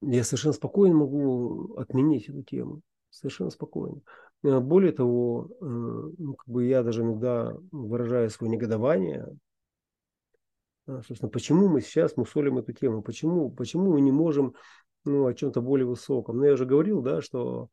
[0.00, 2.80] я совершенно спокойно могу отменить эту тему.
[3.10, 4.00] Совершенно спокойно.
[4.42, 9.28] Э, более того, ну, как бы я даже иногда выражаю свое негодование.
[10.90, 13.02] А, собственно, почему мы сейчас мусолим эту тему?
[13.02, 14.54] Почему, почему мы не можем
[15.04, 16.38] ну, о чем-то более высоком?
[16.38, 17.68] Ну, я уже говорил, да, что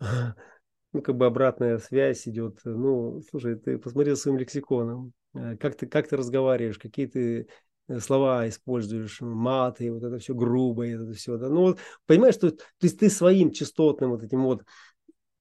[0.00, 2.58] ну, как бы обратная связь идет.
[2.64, 5.12] Ну, слушай, ты посмотри своим лексиконом.
[5.34, 7.48] Э, как ты, как ты разговариваешь, какие ты
[7.88, 11.36] э, слова используешь, маты, вот это все грубое, это все.
[11.36, 11.48] Да?
[11.48, 14.64] Ну, вот, понимаешь, что то есть ты своим частотным вот этим вот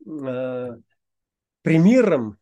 [0.06, 0.70] э,
[1.64, 2.38] примером,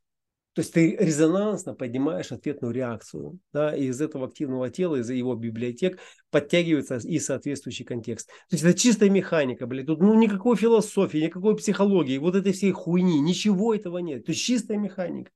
[0.53, 5.35] то есть ты резонансно поднимаешь ответную реакцию, да, и из этого активного тела, из его
[5.35, 5.99] библиотек
[6.31, 8.27] подтягивается и соответствующий контекст.
[8.49, 12.71] То есть это чистая механика, блядь, тут ну никакой философии, никакой психологии, вот этой всей
[12.71, 15.31] хуйни, ничего этого нет, то есть чистая механика.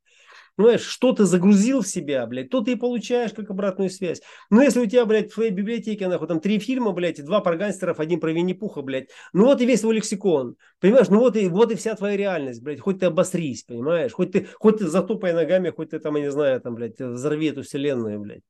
[0.55, 4.21] Понимаешь, что ты загрузил в себя, блядь, то ты и получаешь как обратную связь.
[4.51, 7.55] Но если у тебя, блядь, в твоей библиотеке, нахуй, там три фильма, блядь, два про
[7.55, 11.47] гангстеров, один про Винни-Пуха, блядь, ну вот и весь твой лексикон, понимаешь, ну вот и,
[11.47, 15.33] вот и вся твоя реальность, блядь, хоть ты обосрись, понимаешь, хоть ты, хоть ты затопай
[15.33, 18.43] ногами, хоть ты там, я не знаю, там, блядь, взорви эту вселенную, блядь.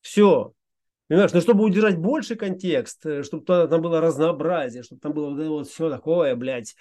[0.00, 0.54] Все,
[1.08, 5.46] Понимаешь, но чтобы удержать больше контекст, э, чтобы там было разнообразие, чтобы там было вот,
[5.46, 6.76] вот все такое, блядь,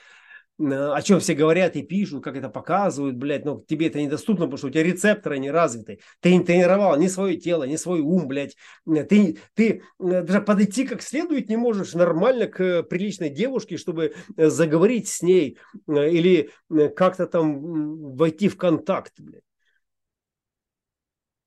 [0.59, 4.57] о чем все говорят и пишут, как это показывают, блядь, но тебе это недоступно, потому
[4.57, 5.99] что у тебя рецепторы не развиты.
[6.19, 8.55] Ты не тренировал ни свое тело, ни свой ум, блядь.
[8.85, 14.49] Ты, ты э, даже подойти как следует не можешь нормально к приличной девушке, чтобы э,
[14.49, 16.49] заговорить с ней э, или
[16.95, 19.43] как-то там войти в контакт, блядь.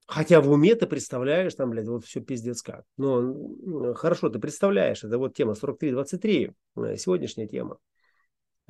[0.07, 2.83] Хотя в уме ты представляешь, там, блядь, вот все пиздец как.
[2.97, 6.53] Но хорошо, ты представляешь, это вот тема 43-23,
[6.97, 7.77] сегодняшняя тема.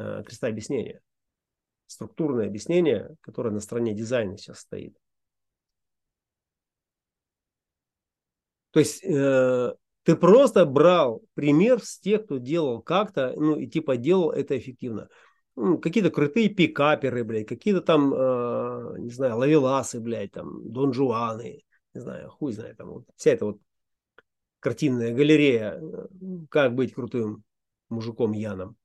[0.02, 1.02] Э, креста объяснения.
[1.86, 4.98] Структурное объяснение, которое на стороне дизайна сейчас стоит.
[8.72, 9.74] То есть э,
[10.04, 15.10] ты просто брал пример с тех, кто делал как-то, ну и типа делал это эффективно.
[15.58, 21.64] Ну, какие-то крутые пикаперы, блядь, какие-то там, э, не знаю, лавеласы, блядь, там, Дон Жуаны,
[21.94, 23.60] не знаю, хуй знает, там, вот, вся эта вот
[24.62, 26.08] картинная галерея, э,
[26.50, 27.44] как быть крутым
[27.90, 28.78] мужиком Яном.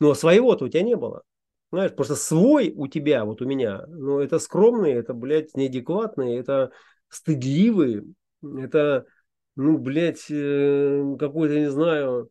[0.00, 1.22] Но своего-то у тебя не было.
[1.70, 6.70] Знаешь, просто свой у тебя, вот у меня, ну, это скромные, это, блядь, неадекватные, это
[7.08, 8.04] стыдливые,
[8.42, 9.06] это,
[9.54, 12.30] ну, блядь, э, какой-то, не знаю,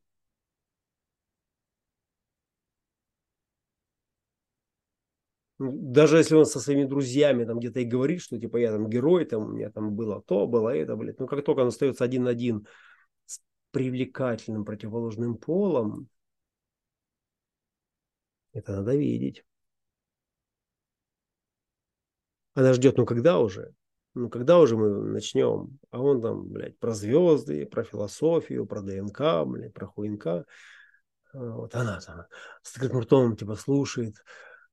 [5.59, 9.25] даже если он со своими друзьями там где-то и говорит, что типа я там герой,
[9.25, 12.23] там у меня там было то, было это, блядь, ну как только он остается один
[12.23, 12.67] на один
[13.25, 13.39] с
[13.71, 16.09] привлекательным противоположным полом,
[18.57, 19.45] это надо видеть.
[22.55, 23.75] Она ждет, ну когда уже?
[24.15, 25.77] Ну когда уже мы начнем?
[25.91, 30.45] А он там, блядь, про звезды, про философию, про ДНК, блядь, про хуинка.
[31.33, 32.25] Вот она там
[32.63, 34.15] с открытым ртом типа слушает,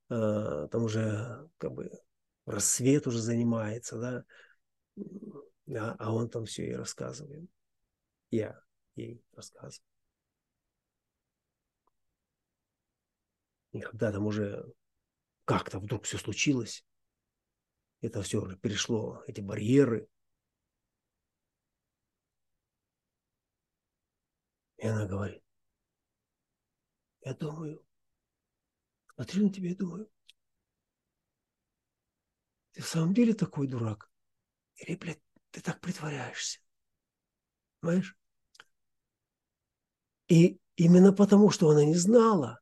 [0.09, 1.91] а, там уже как бы
[2.47, 4.24] рассвет уже занимается, да,
[5.78, 7.51] а, а он там все ей рассказывает.
[8.30, 8.59] Я
[8.97, 9.93] ей рассказываю.
[13.75, 14.64] И когда там уже
[15.45, 16.87] как-то вдруг все случилось,
[18.01, 20.09] это все уже перешло, эти барьеры.
[24.77, 25.43] И она говорит,
[27.22, 27.85] я думаю,
[29.16, 30.09] смотрю на тебя и думаю,
[32.75, 34.09] ты в самом деле такой дурак?
[34.77, 36.61] Или, блядь, ты так притворяешься?
[37.81, 38.16] Понимаешь?
[40.29, 42.61] И именно потому, что она не знала,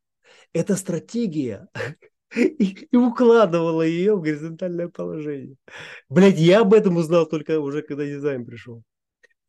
[0.52, 1.68] эта стратегия
[2.36, 5.56] и, и укладывала ее в горизонтальное положение.
[6.08, 8.82] Блять, я об этом узнал только уже, когда дизайн пришел.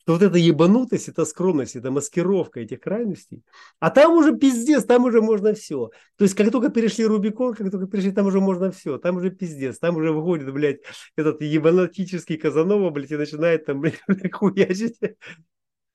[0.03, 3.41] Что вот эта ебанутость, эта скромность, эта маскировка этих крайностей.
[3.79, 5.91] А там уже пиздец, там уже можно все.
[6.17, 8.97] То есть, как только перешли Рубикон, как только перешли, там уже можно все.
[8.97, 9.79] Там уже пиздец.
[9.79, 10.81] Там уже выходит, блядь,
[11.15, 14.01] этот ебанатический Казанова, блядь, и начинает там, блядь,
[14.33, 14.99] хуячить.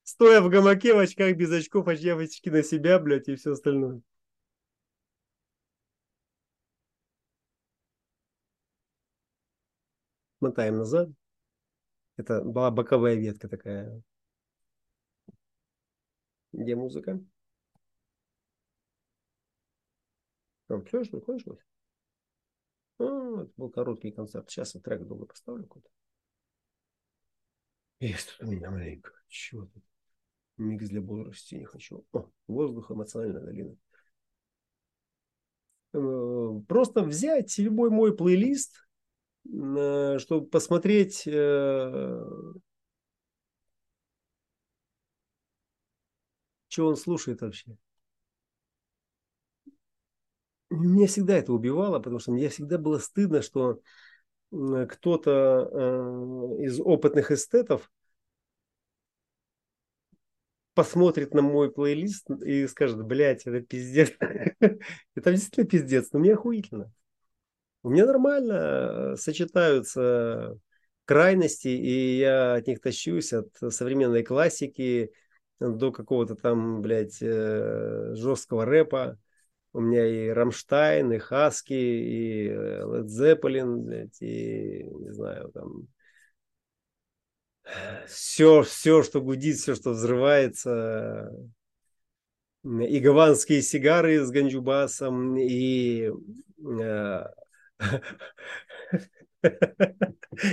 [0.03, 4.01] Стоя в гамаке, в очках, без очков, очки на себя, блядь, и все остальное.
[10.41, 11.09] Мотаем назад.
[12.17, 14.01] Это была боковая ветка такая.
[16.51, 17.19] Где музыка?
[20.67, 21.65] Там что, кончилось?
[22.99, 23.03] А,
[23.43, 24.49] это был короткий концерт.
[24.49, 25.89] Сейчас я трек долго поставлю какой-то.
[27.99, 29.11] Есть тут у меня маленько.
[29.27, 29.83] Чего тут?
[30.57, 32.05] Микс для бодрости не хочу.
[32.11, 33.75] О, воздух, эмоциональная долина.
[35.93, 38.88] Э, просто взять любой мой плейлист,
[39.45, 42.21] чтобы посмотреть, э,
[46.67, 47.77] что он слушает вообще.
[50.69, 53.79] Меня всегда это убивало, потому что мне всегда было стыдно, что
[54.51, 57.89] кто-то из опытных эстетов
[60.79, 64.11] посмотрит на мой плейлист и скажет, блядь, это пиздец.
[64.19, 66.91] это действительно пиздец, но мне охуительно.
[67.81, 70.57] У меня нормально э, сочетаются
[71.05, 75.11] крайности, и я от них тащусь, от современной классики
[75.59, 79.17] до какого-то там, блядь, э, жесткого рэпа.
[79.71, 85.87] У меня и Рамштайн, и Хаски, и Led Zeppelin, блядь, и, не знаю, там,
[88.07, 91.31] все, все, что гудит, все, что взрывается,
[92.63, 97.23] и гаванские сигары с ганджубасом, и э,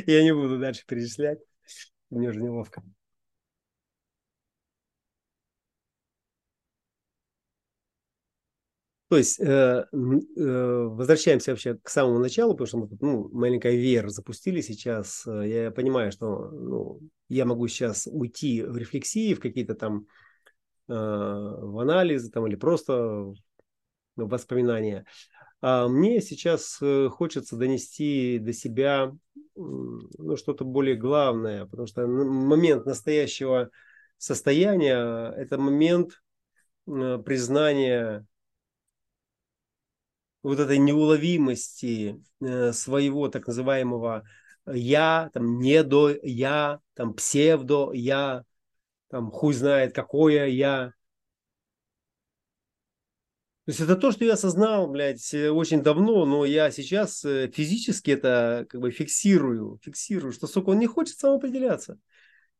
[0.06, 1.40] я не буду дальше перечислять,
[2.10, 2.82] мне уже неловко.
[9.08, 9.44] То есть э,
[9.92, 15.24] э, возвращаемся вообще к самому началу, потому что мы тут ну, маленькая VR запустили сейчас.
[15.28, 20.06] Э, я понимаю, что ну, я могу сейчас уйти в рефлексии, в какие-то там
[20.88, 23.32] э, в анализы там, или просто
[24.16, 25.06] ну, воспоминания.
[25.60, 29.12] А мне сейчас э, хочется донести до себя
[29.54, 33.70] ну, что-то более главное, потому что момент настоящего
[34.18, 36.22] состояния– это момент
[36.86, 38.26] э, признания
[40.42, 44.24] вот этой неуловимости э, своего так называемого
[44.66, 48.44] я, там, не до я, там, псевдо я,
[49.08, 50.92] там, хуй знает какое я.
[53.66, 58.12] То есть это то, что я осознал, блядь, очень давно, но я сейчас э, физически
[58.12, 61.98] это как бы фиксирую, фиксирую, что, сука, он не хочет самоопределяться.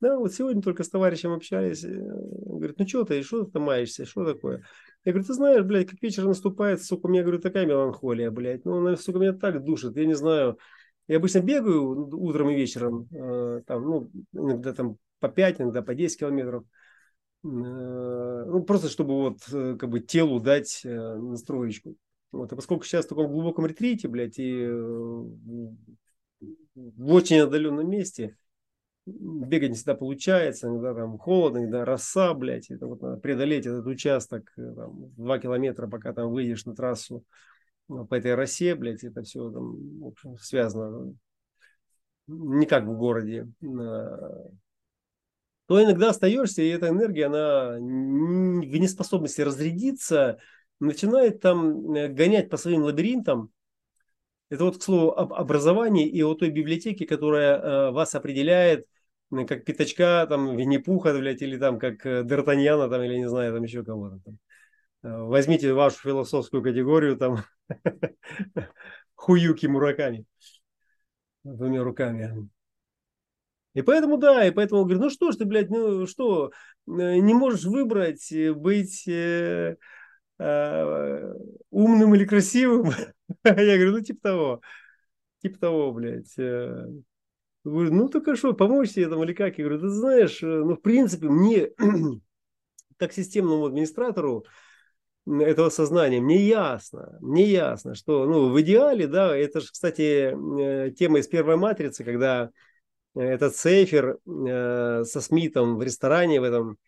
[0.01, 4.05] Да, вот сегодня только с товарищем общались, э, говорит, ну что ты, что ты маешься,
[4.05, 4.65] что такое?
[5.05, 8.65] Я говорю, ты знаешь, блядь, как вечер наступает, сука, у меня, говорю, такая меланхолия, блядь,
[8.65, 10.59] ну, она, сука, меня так душит, я не знаю.
[11.07, 15.95] Я обычно бегаю утром и вечером, э, там, ну, иногда там по 5, иногда по
[15.95, 16.65] 10 километров.
[17.47, 21.95] Э, ну, просто чтобы вот, э, как бы, телу дать э, настроечку.
[22.33, 24.67] Вот, а поскольку сейчас в таком глубоком ретрите, блядь, и
[26.75, 28.37] в очень отдаленном месте,
[29.07, 33.87] бегать не всегда получается, иногда там холодно, иногда роса, блядь, это вот надо преодолеть этот
[33.87, 37.25] участок, там, 2 километра, пока там выйдешь на трассу
[37.87, 41.15] по этой росе, блядь, это все там, в общем, связано
[42.27, 43.49] не как в городе,
[45.67, 50.39] то иногда остаешься, и эта энергия, она в неспособности разрядиться,
[50.81, 53.51] начинает там э, гонять по своим лабиринтам,
[54.49, 58.87] это вот, к слову, об образовании и о той библиотеке, которая э, вас определяет
[59.49, 63.65] как пятачка, там, Винни-Пуха, блядь, или там, как э, Д'Артаньяна, там, или не знаю, там
[63.65, 64.21] еще кого-то
[65.07, 67.45] возьмите вашу философскую категорию, там,
[69.15, 70.25] Хуюки Мураками.
[71.45, 72.49] Двумя руками.
[73.77, 76.51] И поэтому, да, и поэтому говорю, ну что ж ты, блядь, ну что,
[76.87, 79.77] э, не можешь выбрать быть э,
[80.39, 81.35] э,
[81.71, 82.93] умным или красивым?
[83.45, 84.61] Я говорю, ну типа того,
[85.43, 86.35] типа того, блядь.
[87.67, 89.59] Говорю, ну так а что, помочь себе этому или как?
[89.59, 91.69] Я говорю, ты знаешь, э, ну в принципе мне,
[92.97, 94.47] как системному администратору
[95.27, 100.93] этого сознания, мне ясно, мне ясно, что ну, в идеале, да, это же, кстати, э,
[100.93, 102.53] тема из первой матрицы, когда
[103.17, 106.79] этот Сейфер э, со Смитом в ресторане в этом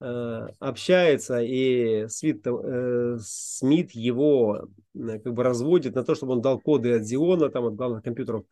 [0.00, 6.42] э, общается, и Смит, э, Смит его э, как бы разводит на то, чтобы он
[6.42, 8.44] дал коды от Зиона, там, от главных компьютеров,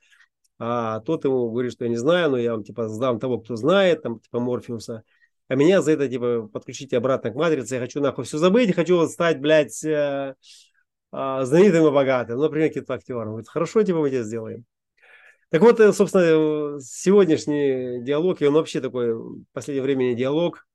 [0.58, 3.56] а тот ему говорит, что я не знаю, но я вам типа сдам того, кто
[3.56, 5.02] знает, там типа Морфеуса,
[5.48, 8.96] а меня за это типа подключите обратно к матрице, я хочу нахуй все забыть, хочу
[8.96, 10.34] вот стать, блядь, э,
[11.12, 13.28] э, знаменитым и богатым, например, каким-то актером.
[13.28, 14.64] Говорит, хорошо, типа мы это сделаем.
[15.50, 20.66] Так вот, э, собственно, сегодняшний диалог, и он вообще такой в последнее время диалог,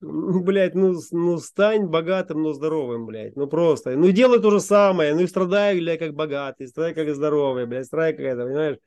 [0.00, 3.36] блядь, ну, ну стань богатым, но здоровым, блядь.
[3.36, 3.96] Ну просто.
[3.96, 5.14] Ну делай то же самое.
[5.14, 8.78] Ну и страдай, блядь, как богатый, страдай как здоровый, блядь, страдай как это, понимаешь?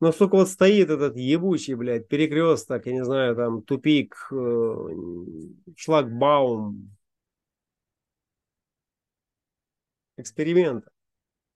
[0.00, 4.88] Но столько вот стоит этот ебучий, блядь, перекресток, я не знаю, там, тупик, э,
[5.76, 6.90] шлагбаум.
[10.18, 10.90] Эксперимента.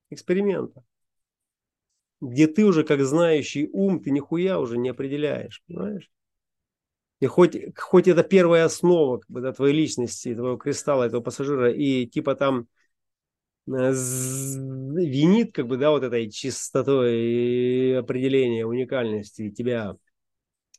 [0.09, 0.83] Эксперимента.
[2.23, 6.09] Где ты уже, как знающий ум, ты нихуя уже не определяешь, понимаешь?
[7.19, 11.71] И хоть, хоть это первая основа как бы, да, твоей личности, твоего кристалла, этого пассажира,
[11.71, 12.67] и типа там
[13.67, 19.95] Э, винит как бы, да, вот этой чистотой определения уникальности тебя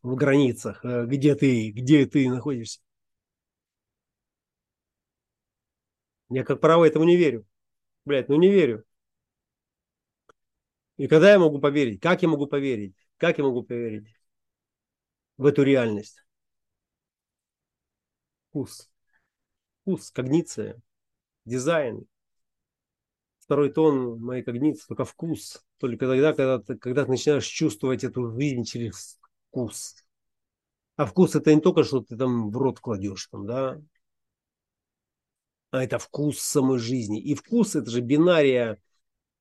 [0.02, 2.80] в границах, э, где ты, где ты находишься.
[6.28, 7.46] Я, как право, этому не верю.
[8.06, 8.84] Блять, ну не верю.
[10.96, 12.00] И когда я могу поверить?
[12.00, 12.94] Как я могу поверить?
[13.16, 14.06] Как я могу поверить
[15.36, 16.24] в эту реальность?
[18.48, 18.88] Вкус.
[19.82, 20.80] Вкус, когниция,
[21.44, 22.06] дизайн,
[23.40, 25.64] второй тон моей когниции, только вкус.
[25.78, 29.18] Только тогда, когда ты, когда ты начинаешь чувствовать эту жизнь через
[29.48, 30.04] вкус.
[30.96, 33.82] А вкус это не только, что ты там в рот кладешь, там, да,
[35.70, 37.20] а это вкус самой жизни.
[37.20, 38.80] И вкус это же бинария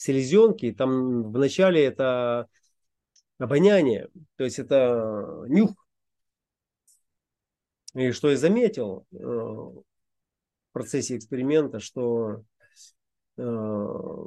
[0.03, 0.71] селезенки.
[0.71, 2.47] Там вначале это
[3.37, 5.71] обоняние, то есть это нюх.
[7.95, 9.83] И что я заметил э, в
[10.71, 12.43] процессе эксперимента, что
[13.35, 14.25] Э,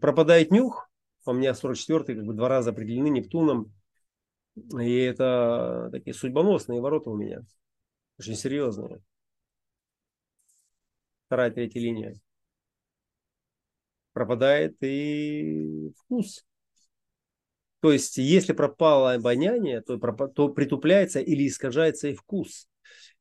[0.00, 0.90] пропадает нюх,
[1.26, 3.72] у меня 44-й как бы два раза определены Нептуном,
[4.56, 7.42] и это такие судьбоносные ворота у меня,
[8.18, 9.00] очень серьезные.
[11.26, 12.14] Вторая, третья линия.
[14.16, 16.46] Пропадает и вкус.
[17.80, 22.66] То есть, если пропало обоняние, то, то притупляется или искажается и вкус.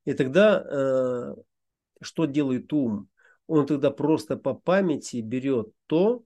[0.06, 1.36] И тогда э,
[2.02, 3.10] что делает ум?
[3.48, 6.24] он тогда просто по памяти берет то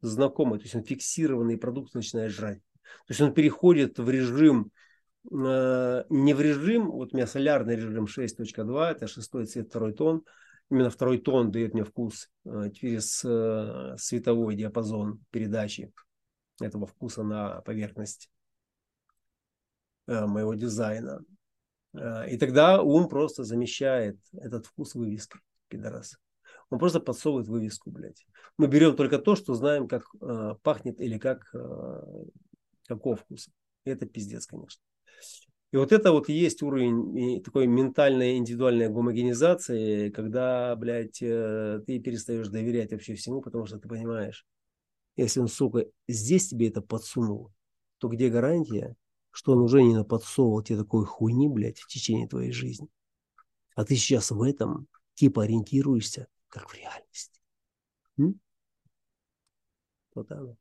[0.00, 2.60] знакомое, то есть он фиксированный продукт начинает жрать.
[2.82, 4.70] То есть он переходит в режим,
[5.30, 10.22] э, не в режим, вот у меня солярный режим 6.2, это шестой цвет, второй тон.
[10.70, 15.92] Именно второй тон дает мне вкус э, через э, световой диапазон передачи
[16.60, 18.30] этого вкуса на поверхность
[20.06, 21.20] моего дизайна.
[21.92, 26.16] И тогда ум просто замещает этот вкус вывеской, пидорас.
[26.70, 28.26] Он просто подсовывает вывеску, блядь.
[28.58, 33.50] Мы берем только то, что знаем, как э, пахнет или как, э, вкуса.
[33.84, 34.82] И это пиздец, конечно.
[35.76, 42.48] И вот это вот есть уровень такой ментальной индивидуальной гомогенизации, когда, блядь, э, ты перестаешь
[42.48, 44.46] доверять вообще всему, потому что ты понимаешь,
[45.16, 47.52] если он, сука, здесь тебе это подсунул,
[47.98, 48.96] то где гарантия,
[49.32, 52.88] что он уже не подсовывал тебе такой хуйни, блядь, в течение твоей жизни.
[53.74, 57.38] А ты сейчас в этом типа ориентируешься как в реальности.
[58.16, 58.40] М?
[60.14, 60.56] Вот оно.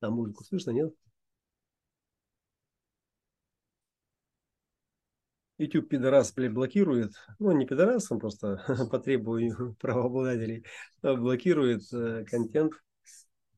[0.00, 0.94] А музыку слышно, нет?
[5.58, 10.64] YouTube пидорас блокирует, ну не пидорас, он просто по требованию правообладателей
[11.02, 12.72] блокирует э, контент,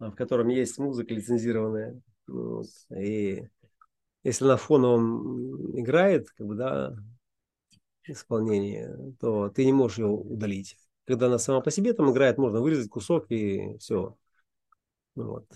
[0.01, 2.01] в котором есть музыка лицензированная.
[2.26, 3.49] Вот, и
[4.24, 6.97] если на фоновом играет, как бы, да,
[8.05, 10.76] исполнение, то ты не можешь ее удалить.
[11.07, 14.16] Когда она сама по себе там играет, можно вырезать кусок и все.
[15.14, 15.47] Вот.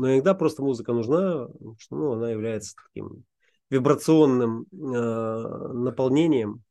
[0.00, 1.46] Но иногда просто музыка нужна,
[1.78, 3.24] что ну, она является таким
[3.68, 6.64] вибрационным э, наполнением.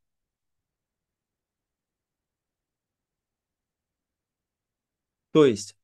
[5.30, 5.76] То есть,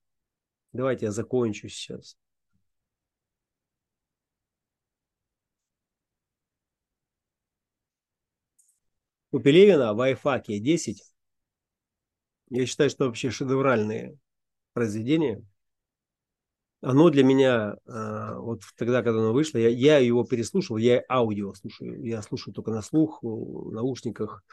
[0.73, 2.17] давайте я закончу сейчас.
[9.31, 11.01] у Пелевина в Айфаке 10.
[12.49, 14.19] Я считаю, что вообще шедевральные
[14.73, 15.45] произведения.
[16.87, 21.53] Оно для меня, э, вот тогда, когда оно вышло, я, я его переслушал, я аудио
[21.53, 24.45] слушаю, я слушаю только на слух, в наушниках.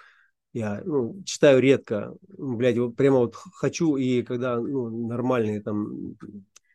[0.51, 6.15] Я ну, читаю редко, блядь, вот прямо вот хочу, и когда ну, нормальные там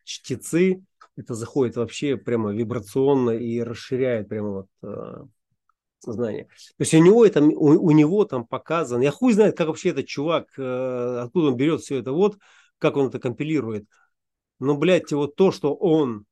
[0.04, 0.84] чтецы,
[1.16, 5.24] это заходит вообще прямо вибрационно и расширяет прямо вот э,
[5.98, 6.44] сознание.
[6.44, 9.88] То есть у него, это, у, у него там показано, я хуй знает, как вообще
[9.88, 12.38] этот чувак, э, откуда он берет все это вот,
[12.78, 13.86] как он это компилирует.
[14.58, 16.24] Но, блядь, вот то, что он,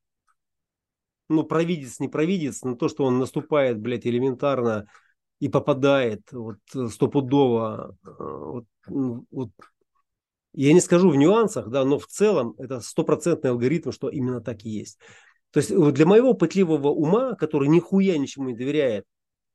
[1.28, 4.86] ну, провидец, не провидец, но то, что он наступает, блядь, элементарно
[5.38, 6.58] и попадает вот
[6.90, 9.50] стопудово, э, вот, ну, вот
[10.54, 14.64] я не скажу в нюансах, да, но в целом это стопроцентный алгоритм, что именно так
[14.64, 14.98] и есть.
[15.50, 19.04] То есть для моего пытливого ума, который нихуя ничему не доверяет,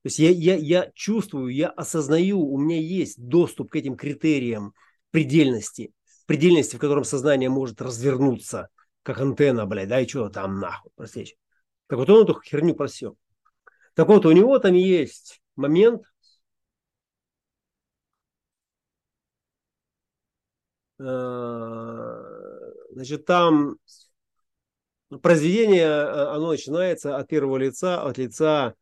[0.03, 4.73] то есть я, я, я чувствую, я осознаю, у меня есть доступ к этим критериям
[5.11, 5.91] предельности,
[6.31, 8.69] предельности, в котором сознание может развернуться,
[9.03, 11.35] как антенна, блядь, да, и что там нахуй просечь.
[11.87, 13.15] Так вот он эту херню просек.
[13.95, 16.03] Так вот, у него там есть момент,
[20.99, 21.03] э,
[22.91, 23.75] значит, там
[25.21, 28.75] произведение, э, оно начинается от первого лица, от лица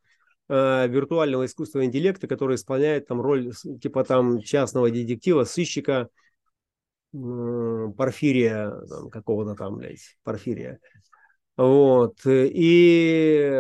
[0.49, 6.09] э, виртуального искусственного интеллекта, который исполняет там роль типа там частного детектива, сыщика,
[7.11, 8.73] Порфирия,
[9.11, 10.79] какого-то там, блядь, Порфирия.
[11.57, 12.19] Вот.
[12.25, 13.51] И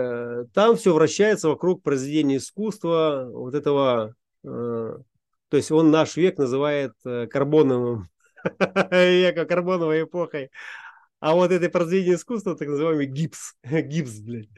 [0.53, 6.93] там все вращается вокруг произведения искусства, вот этого, э, то есть он наш век называет
[7.05, 8.09] э, карбоновым,
[8.91, 10.49] века карбоновой эпохой.
[11.19, 14.49] А вот это произведение искусства, так называемый гипс, гипс, блядь.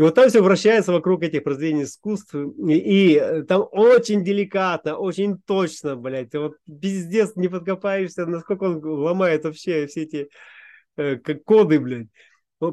[0.00, 2.34] И вот там все вращается вокруг этих произведений искусств.
[2.34, 6.34] И, и э, там очень деликатно, очень точно, блядь.
[6.34, 10.30] Вот пиздец, не подкопаешься, насколько он ломает вообще все эти
[10.96, 12.06] э, коды, блядь.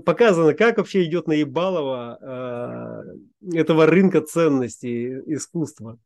[0.05, 3.03] Показано, как вообще идет наебалово
[3.41, 5.99] э, этого рынка ценностей искусства.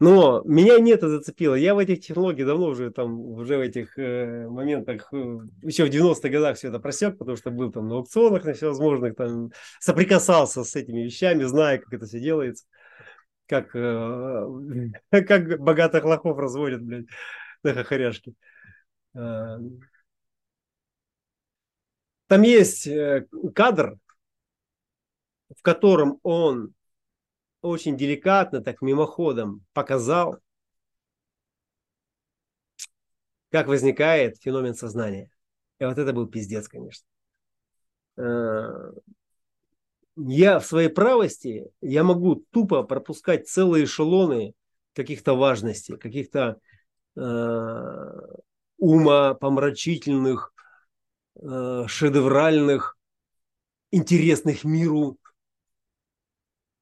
[0.00, 1.54] Но меня не это зацепило.
[1.54, 5.16] Я в этих технологиях давно уже там, уже в этих э, моментах, э,
[5.62, 9.14] еще в 90-х годах все это просек, потому что был там на аукционах на всевозможных,
[9.14, 12.64] там соприкасался с этими вещами, зная, как это все делается.
[13.46, 14.46] Как, э,
[15.10, 17.06] как богатых лохов разводят, блядь,
[17.62, 18.32] на хохоряшки.
[19.14, 19.58] Э,
[22.26, 23.98] там есть э, кадр,
[25.54, 26.72] в котором он
[27.62, 30.38] очень деликатно, так мимоходом показал,
[33.50, 35.30] как возникает феномен сознания.
[35.78, 37.06] И вот это был пиздец, конечно.
[38.16, 38.92] Э,
[40.16, 44.54] я в своей правости, я могу тупо пропускать целые эшелоны
[44.94, 46.60] каких-то важностей, каких-то
[47.16, 48.20] э,
[48.78, 50.52] ума помрачительных,
[51.36, 52.98] э, шедевральных,
[53.90, 55.18] интересных миру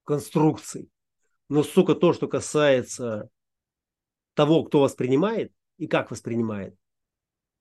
[0.09, 0.90] конструкций.
[1.50, 3.28] Но, сука, то, что касается
[4.32, 6.74] того, кто воспринимает и как воспринимает,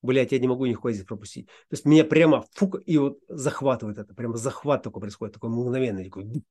[0.02, 1.48] блядь, я не могу нихуя здесь пропустить.
[1.48, 6.06] То есть меня прямо фук, и вот захватывает это, прямо захват такой происходит, такой мгновенный,
[6.06, 6.42] такой.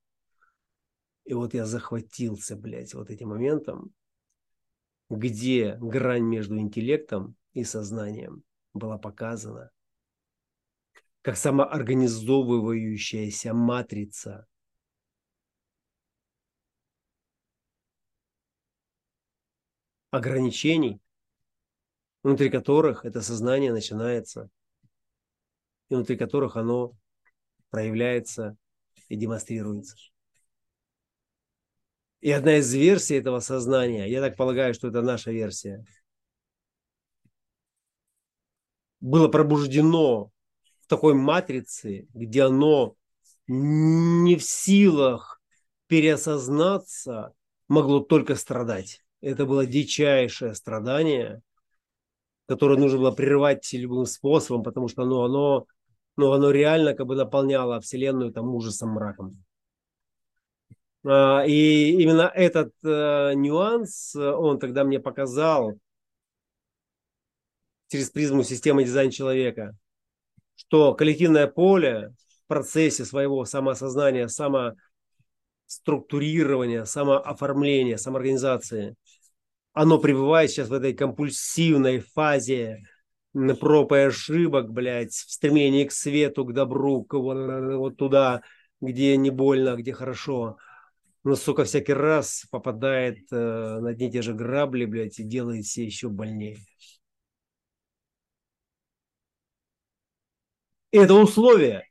[1.24, 3.94] И вот я захватился, блядь, вот этим моментом,
[5.09, 8.42] где грань между интеллектом и сознанием
[8.74, 9.70] была показана
[11.22, 14.47] как самоорганизовывающаяся матрица
[20.11, 21.00] ограничений,
[22.22, 24.50] внутри которых это сознание начинается,
[25.88, 26.92] и внутри которых оно
[27.70, 28.57] проявляется
[29.09, 29.96] и демонстрируется.
[32.20, 35.84] И одна из версий этого сознания, я так полагаю, что это наша версия,
[39.00, 40.32] было пробуждено
[40.80, 42.96] в такой матрице, где оно
[43.46, 45.40] не в силах
[45.86, 47.34] переосознаться,
[47.68, 51.41] могло только страдать это было дичайшее страдание,
[52.47, 55.67] которое нужно было прерывать любым способом, потому что оно, оно,
[56.17, 59.43] ну, оно реально как бы наполняло Вселенную там ужасом, мраком.
[61.05, 65.75] А, и именно этот э, нюанс он тогда мне показал
[67.89, 69.77] через призму системы дизайн человека,
[70.57, 72.12] что коллективное поле
[72.45, 74.73] в процессе своего самоосознания, само
[75.67, 78.97] структурирования, самооформления, самоорганизации,
[79.77, 82.83] оно пребывает сейчас в этой компульсивной фазе
[83.61, 87.37] проб и ошибок, блядь, в стремлении к свету, к добру, к вот,
[87.77, 88.41] вот туда,
[88.81, 90.57] где не больно, где хорошо.
[91.24, 95.66] Но, сука, всякий раз попадает э, на одни и те же грабли, блядь, и делает
[95.66, 96.57] все еще больнее.
[100.91, 101.87] Это условие,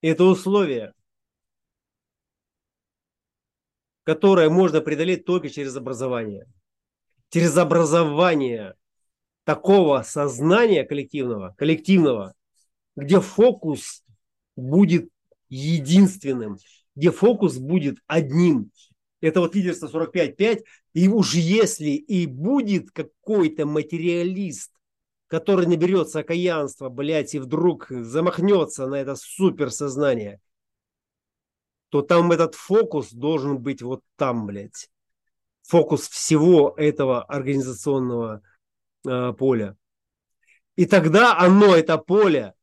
[0.00, 0.94] это условие,
[4.04, 6.46] которое можно преодолеть только через образование.
[7.30, 8.74] Через образование
[9.44, 12.34] такого сознания коллективного, коллективного,
[12.96, 14.04] где фокус
[14.56, 15.08] будет
[15.48, 16.58] единственным,
[16.94, 18.70] где фокус будет одним.
[19.20, 20.64] Это вот лидерство 45-5.
[20.94, 24.72] И уж если и будет какой-то материалист,
[25.26, 30.40] который наберется окаянства, блядь, и вдруг замахнется на это суперсознание,
[31.88, 34.90] то там этот фокус должен быть вот там, блядь.
[35.66, 38.42] Фокус всего этого организационного
[39.08, 39.76] э, поля.
[40.76, 42.54] И тогда оно, это поле,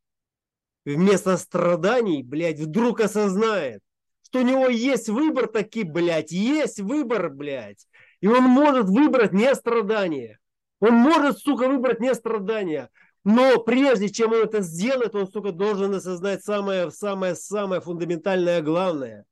[0.85, 3.81] вместо страданий, блядь, вдруг осознает,
[4.23, 7.87] что у него есть выбор таки, блядь, есть выбор, блядь.
[8.21, 10.39] И он может выбрать не страдания.
[10.79, 12.89] Он может, сука, выбрать не страдания.
[13.23, 19.25] Но прежде чем он это сделает, он, сука, должен осознать самое, самое, самое фундаментальное главное.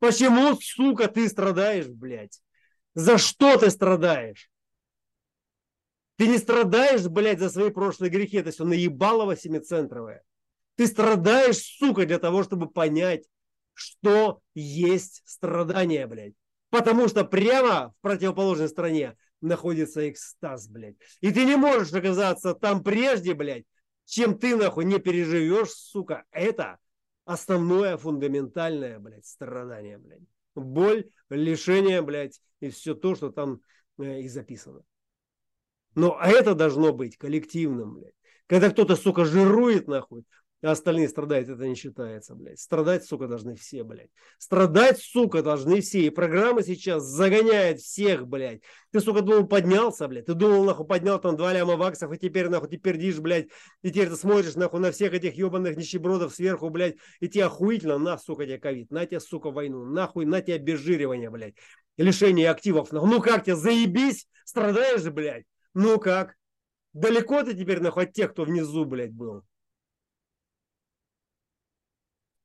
[0.00, 2.40] Почему, сука, ты страдаешь, блядь?
[2.94, 4.50] За что ты страдаешь?
[6.16, 8.36] Ты не страдаешь, блядь, за свои прошлые грехи.
[8.36, 10.22] Это все наебалово семицентровое.
[10.76, 13.24] Ты страдаешь, сука, для того, чтобы понять,
[13.74, 16.34] что есть страдание, блядь.
[16.70, 20.96] Потому что прямо в противоположной стране находится экстаз, блядь.
[21.20, 23.64] И ты не можешь оказаться там прежде, блядь,
[24.04, 26.24] чем ты, нахуй, не переживешь, сука.
[26.30, 26.78] Это
[27.24, 30.22] основное, фундаментальное, блядь, страдание, блядь.
[30.54, 33.60] Боль, лишение, блядь, и все то, что там
[33.98, 34.82] э, и записано.
[35.94, 38.14] Но это должно быть коллективным, блядь.
[38.46, 40.24] Когда кто-то, сука, жирует, нахуй,
[40.62, 42.60] а остальные страдают, это не считается, блядь.
[42.60, 44.10] Страдать, сука, должны все, блядь.
[44.38, 46.06] Страдать, сука, должны все.
[46.06, 48.62] И программа сейчас загоняет всех, блядь.
[48.92, 50.26] Ты, сука, думал, поднялся, блядь.
[50.26, 53.48] Ты думал, нахуй, поднял там два ляма ваксов, и теперь, нахуй, ты пердишь, блядь.
[53.82, 56.96] И теперь ты смотришь, нахуй, на всех этих ебаных нищебродов сверху, блядь.
[57.18, 58.90] И тебе охуительно, на, сука, тебе ковид.
[58.92, 59.84] На тебе, сука, войну.
[59.84, 61.54] Нахуй, на тебе обезжиривание, блядь.
[61.96, 62.92] Лишение активов.
[62.92, 63.10] Нахуй.
[63.10, 64.28] Ну как тебе, заебись?
[64.44, 65.44] Страдаешь, блядь?
[65.74, 66.36] Ну как?
[66.92, 69.42] Далеко ты теперь, нахуй, от тех, кто внизу, блядь, был?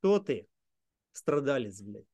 [0.07, 0.47] Кто ты?
[1.11, 2.05] Страдалец, блядь.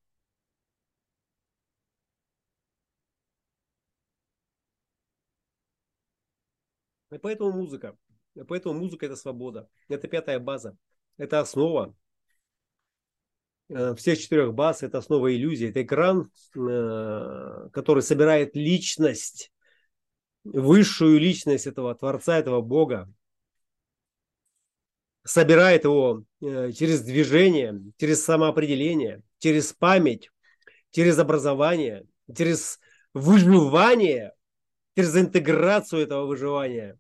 [7.11, 7.95] И поэтому музыка.
[8.33, 9.69] И поэтому музыка это свобода.
[9.89, 10.75] Это пятая база.
[11.17, 11.95] Это основа
[13.69, 14.81] э, всех четырех баз.
[14.81, 15.69] Это основа иллюзии.
[15.69, 19.51] Это экран, э, который собирает личность,
[20.43, 23.13] высшую личность этого Творца, этого Бога
[25.24, 30.30] собирает его э, через движение, через самоопределение, через память,
[30.91, 32.05] через образование,
[32.36, 32.80] через
[33.13, 34.34] выживание,
[34.95, 36.99] через интеграцию этого выживания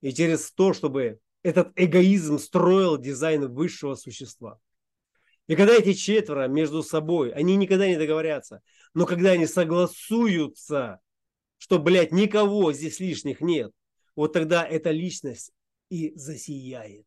[0.00, 4.58] и через то, чтобы этот эгоизм строил дизайн высшего существа.
[5.46, 8.60] И когда эти четверо между собой, они никогда не договорятся,
[8.94, 11.00] но когда они согласуются,
[11.56, 13.72] что, блядь, никого здесь лишних нет,
[14.14, 15.52] вот тогда эта личность
[15.90, 17.06] и засияет.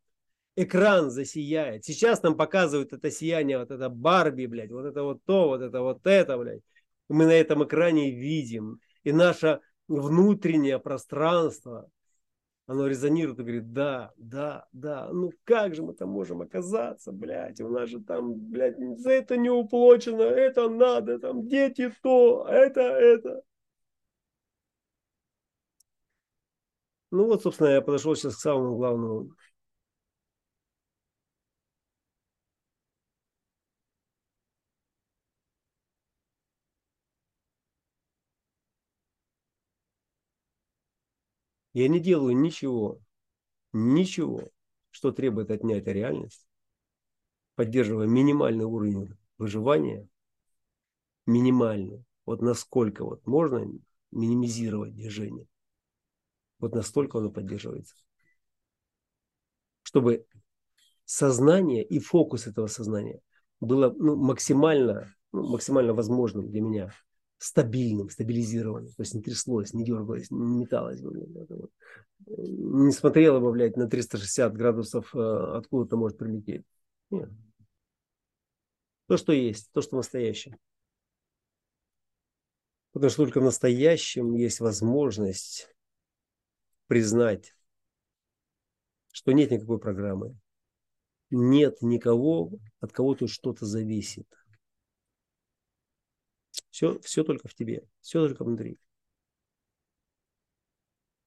[0.56, 1.86] Экран засияет.
[1.86, 5.82] Сейчас нам показывают это сияние, вот это Барби, блядь, вот это вот то, вот это
[5.82, 6.62] вот это, блядь.
[7.10, 8.80] Мы на этом экране видим.
[9.04, 11.90] И наше внутреннее пространство,
[12.68, 17.60] оно резонирует и говорит, да, да, да, ну как же мы там можем оказаться, блядь,
[17.60, 22.82] у нас же там, блядь, за это не уплочено, это надо, там дети то, это,
[22.82, 23.42] это.
[27.12, 29.32] Ну вот, собственно, я подошел сейчас к самому главному.
[41.74, 43.02] Я не делаю ничего,
[43.74, 44.50] ничего,
[44.92, 46.48] что требует отнять реальность,
[47.56, 50.06] поддерживая минимальный уровень выживания,
[51.26, 53.66] минимальный, вот насколько вот можно
[54.12, 55.48] минимизировать движение.
[56.62, 57.96] Вот настолько оно поддерживается.
[59.84, 60.26] Чтобы
[61.06, 63.20] сознание и фокус этого сознания
[63.60, 66.94] было ну, максимально, ну, максимально возможным для меня,
[67.38, 68.90] стабильным, стабилизированным.
[68.90, 71.02] То есть не тряслось, не дергалось, не металось.
[71.02, 71.72] Вот.
[72.28, 75.20] Не смотрело бы, блядь, на 360 градусов, э,
[75.58, 76.64] откуда-то может прилететь.
[77.10, 77.30] Нет.
[79.08, 80.58] То, что есть, то, что настоящее.
[82.94, 85.68] Потому что только в настоящем есть возможность
[86.92, 87.56] признать,
[89.14, 90.38] что нет никакой программы.
[91.30, 94.28] Нет никого, от кого тут что-то зависит.
[96.70, 98.78] Все, все только в тебе, все только внутри.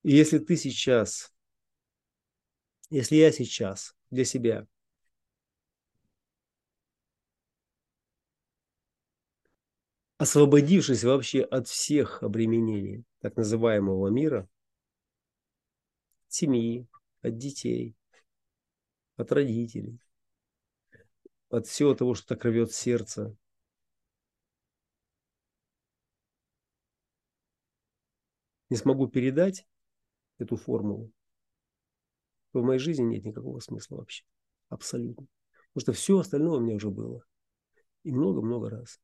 [0.02, 1.32] И если ты сейчас,
[2.90, 4.66] если я сейчас для себя
[10.18, 14.46] освободившись вообще от всех обременений так называемого мира,
[16.35, 16.87] семьи,
[17.22, 17.95] от детей,
[19.16, 20.01] от родителей,
[21.49, 23.37] от всего того, что так рвет сердце.
[28.68, 29.66] Не смогу передать
[30.39, 31.12] эту формулу,
[32.53, 34.24] то в моей жизни нет никакого смысла вообще.
[34.68, 35.28] Абсолютно.
[35.72, 37.24] Потому что все остальное у меня уже было.
[38.03, 38.99] И много-много раз.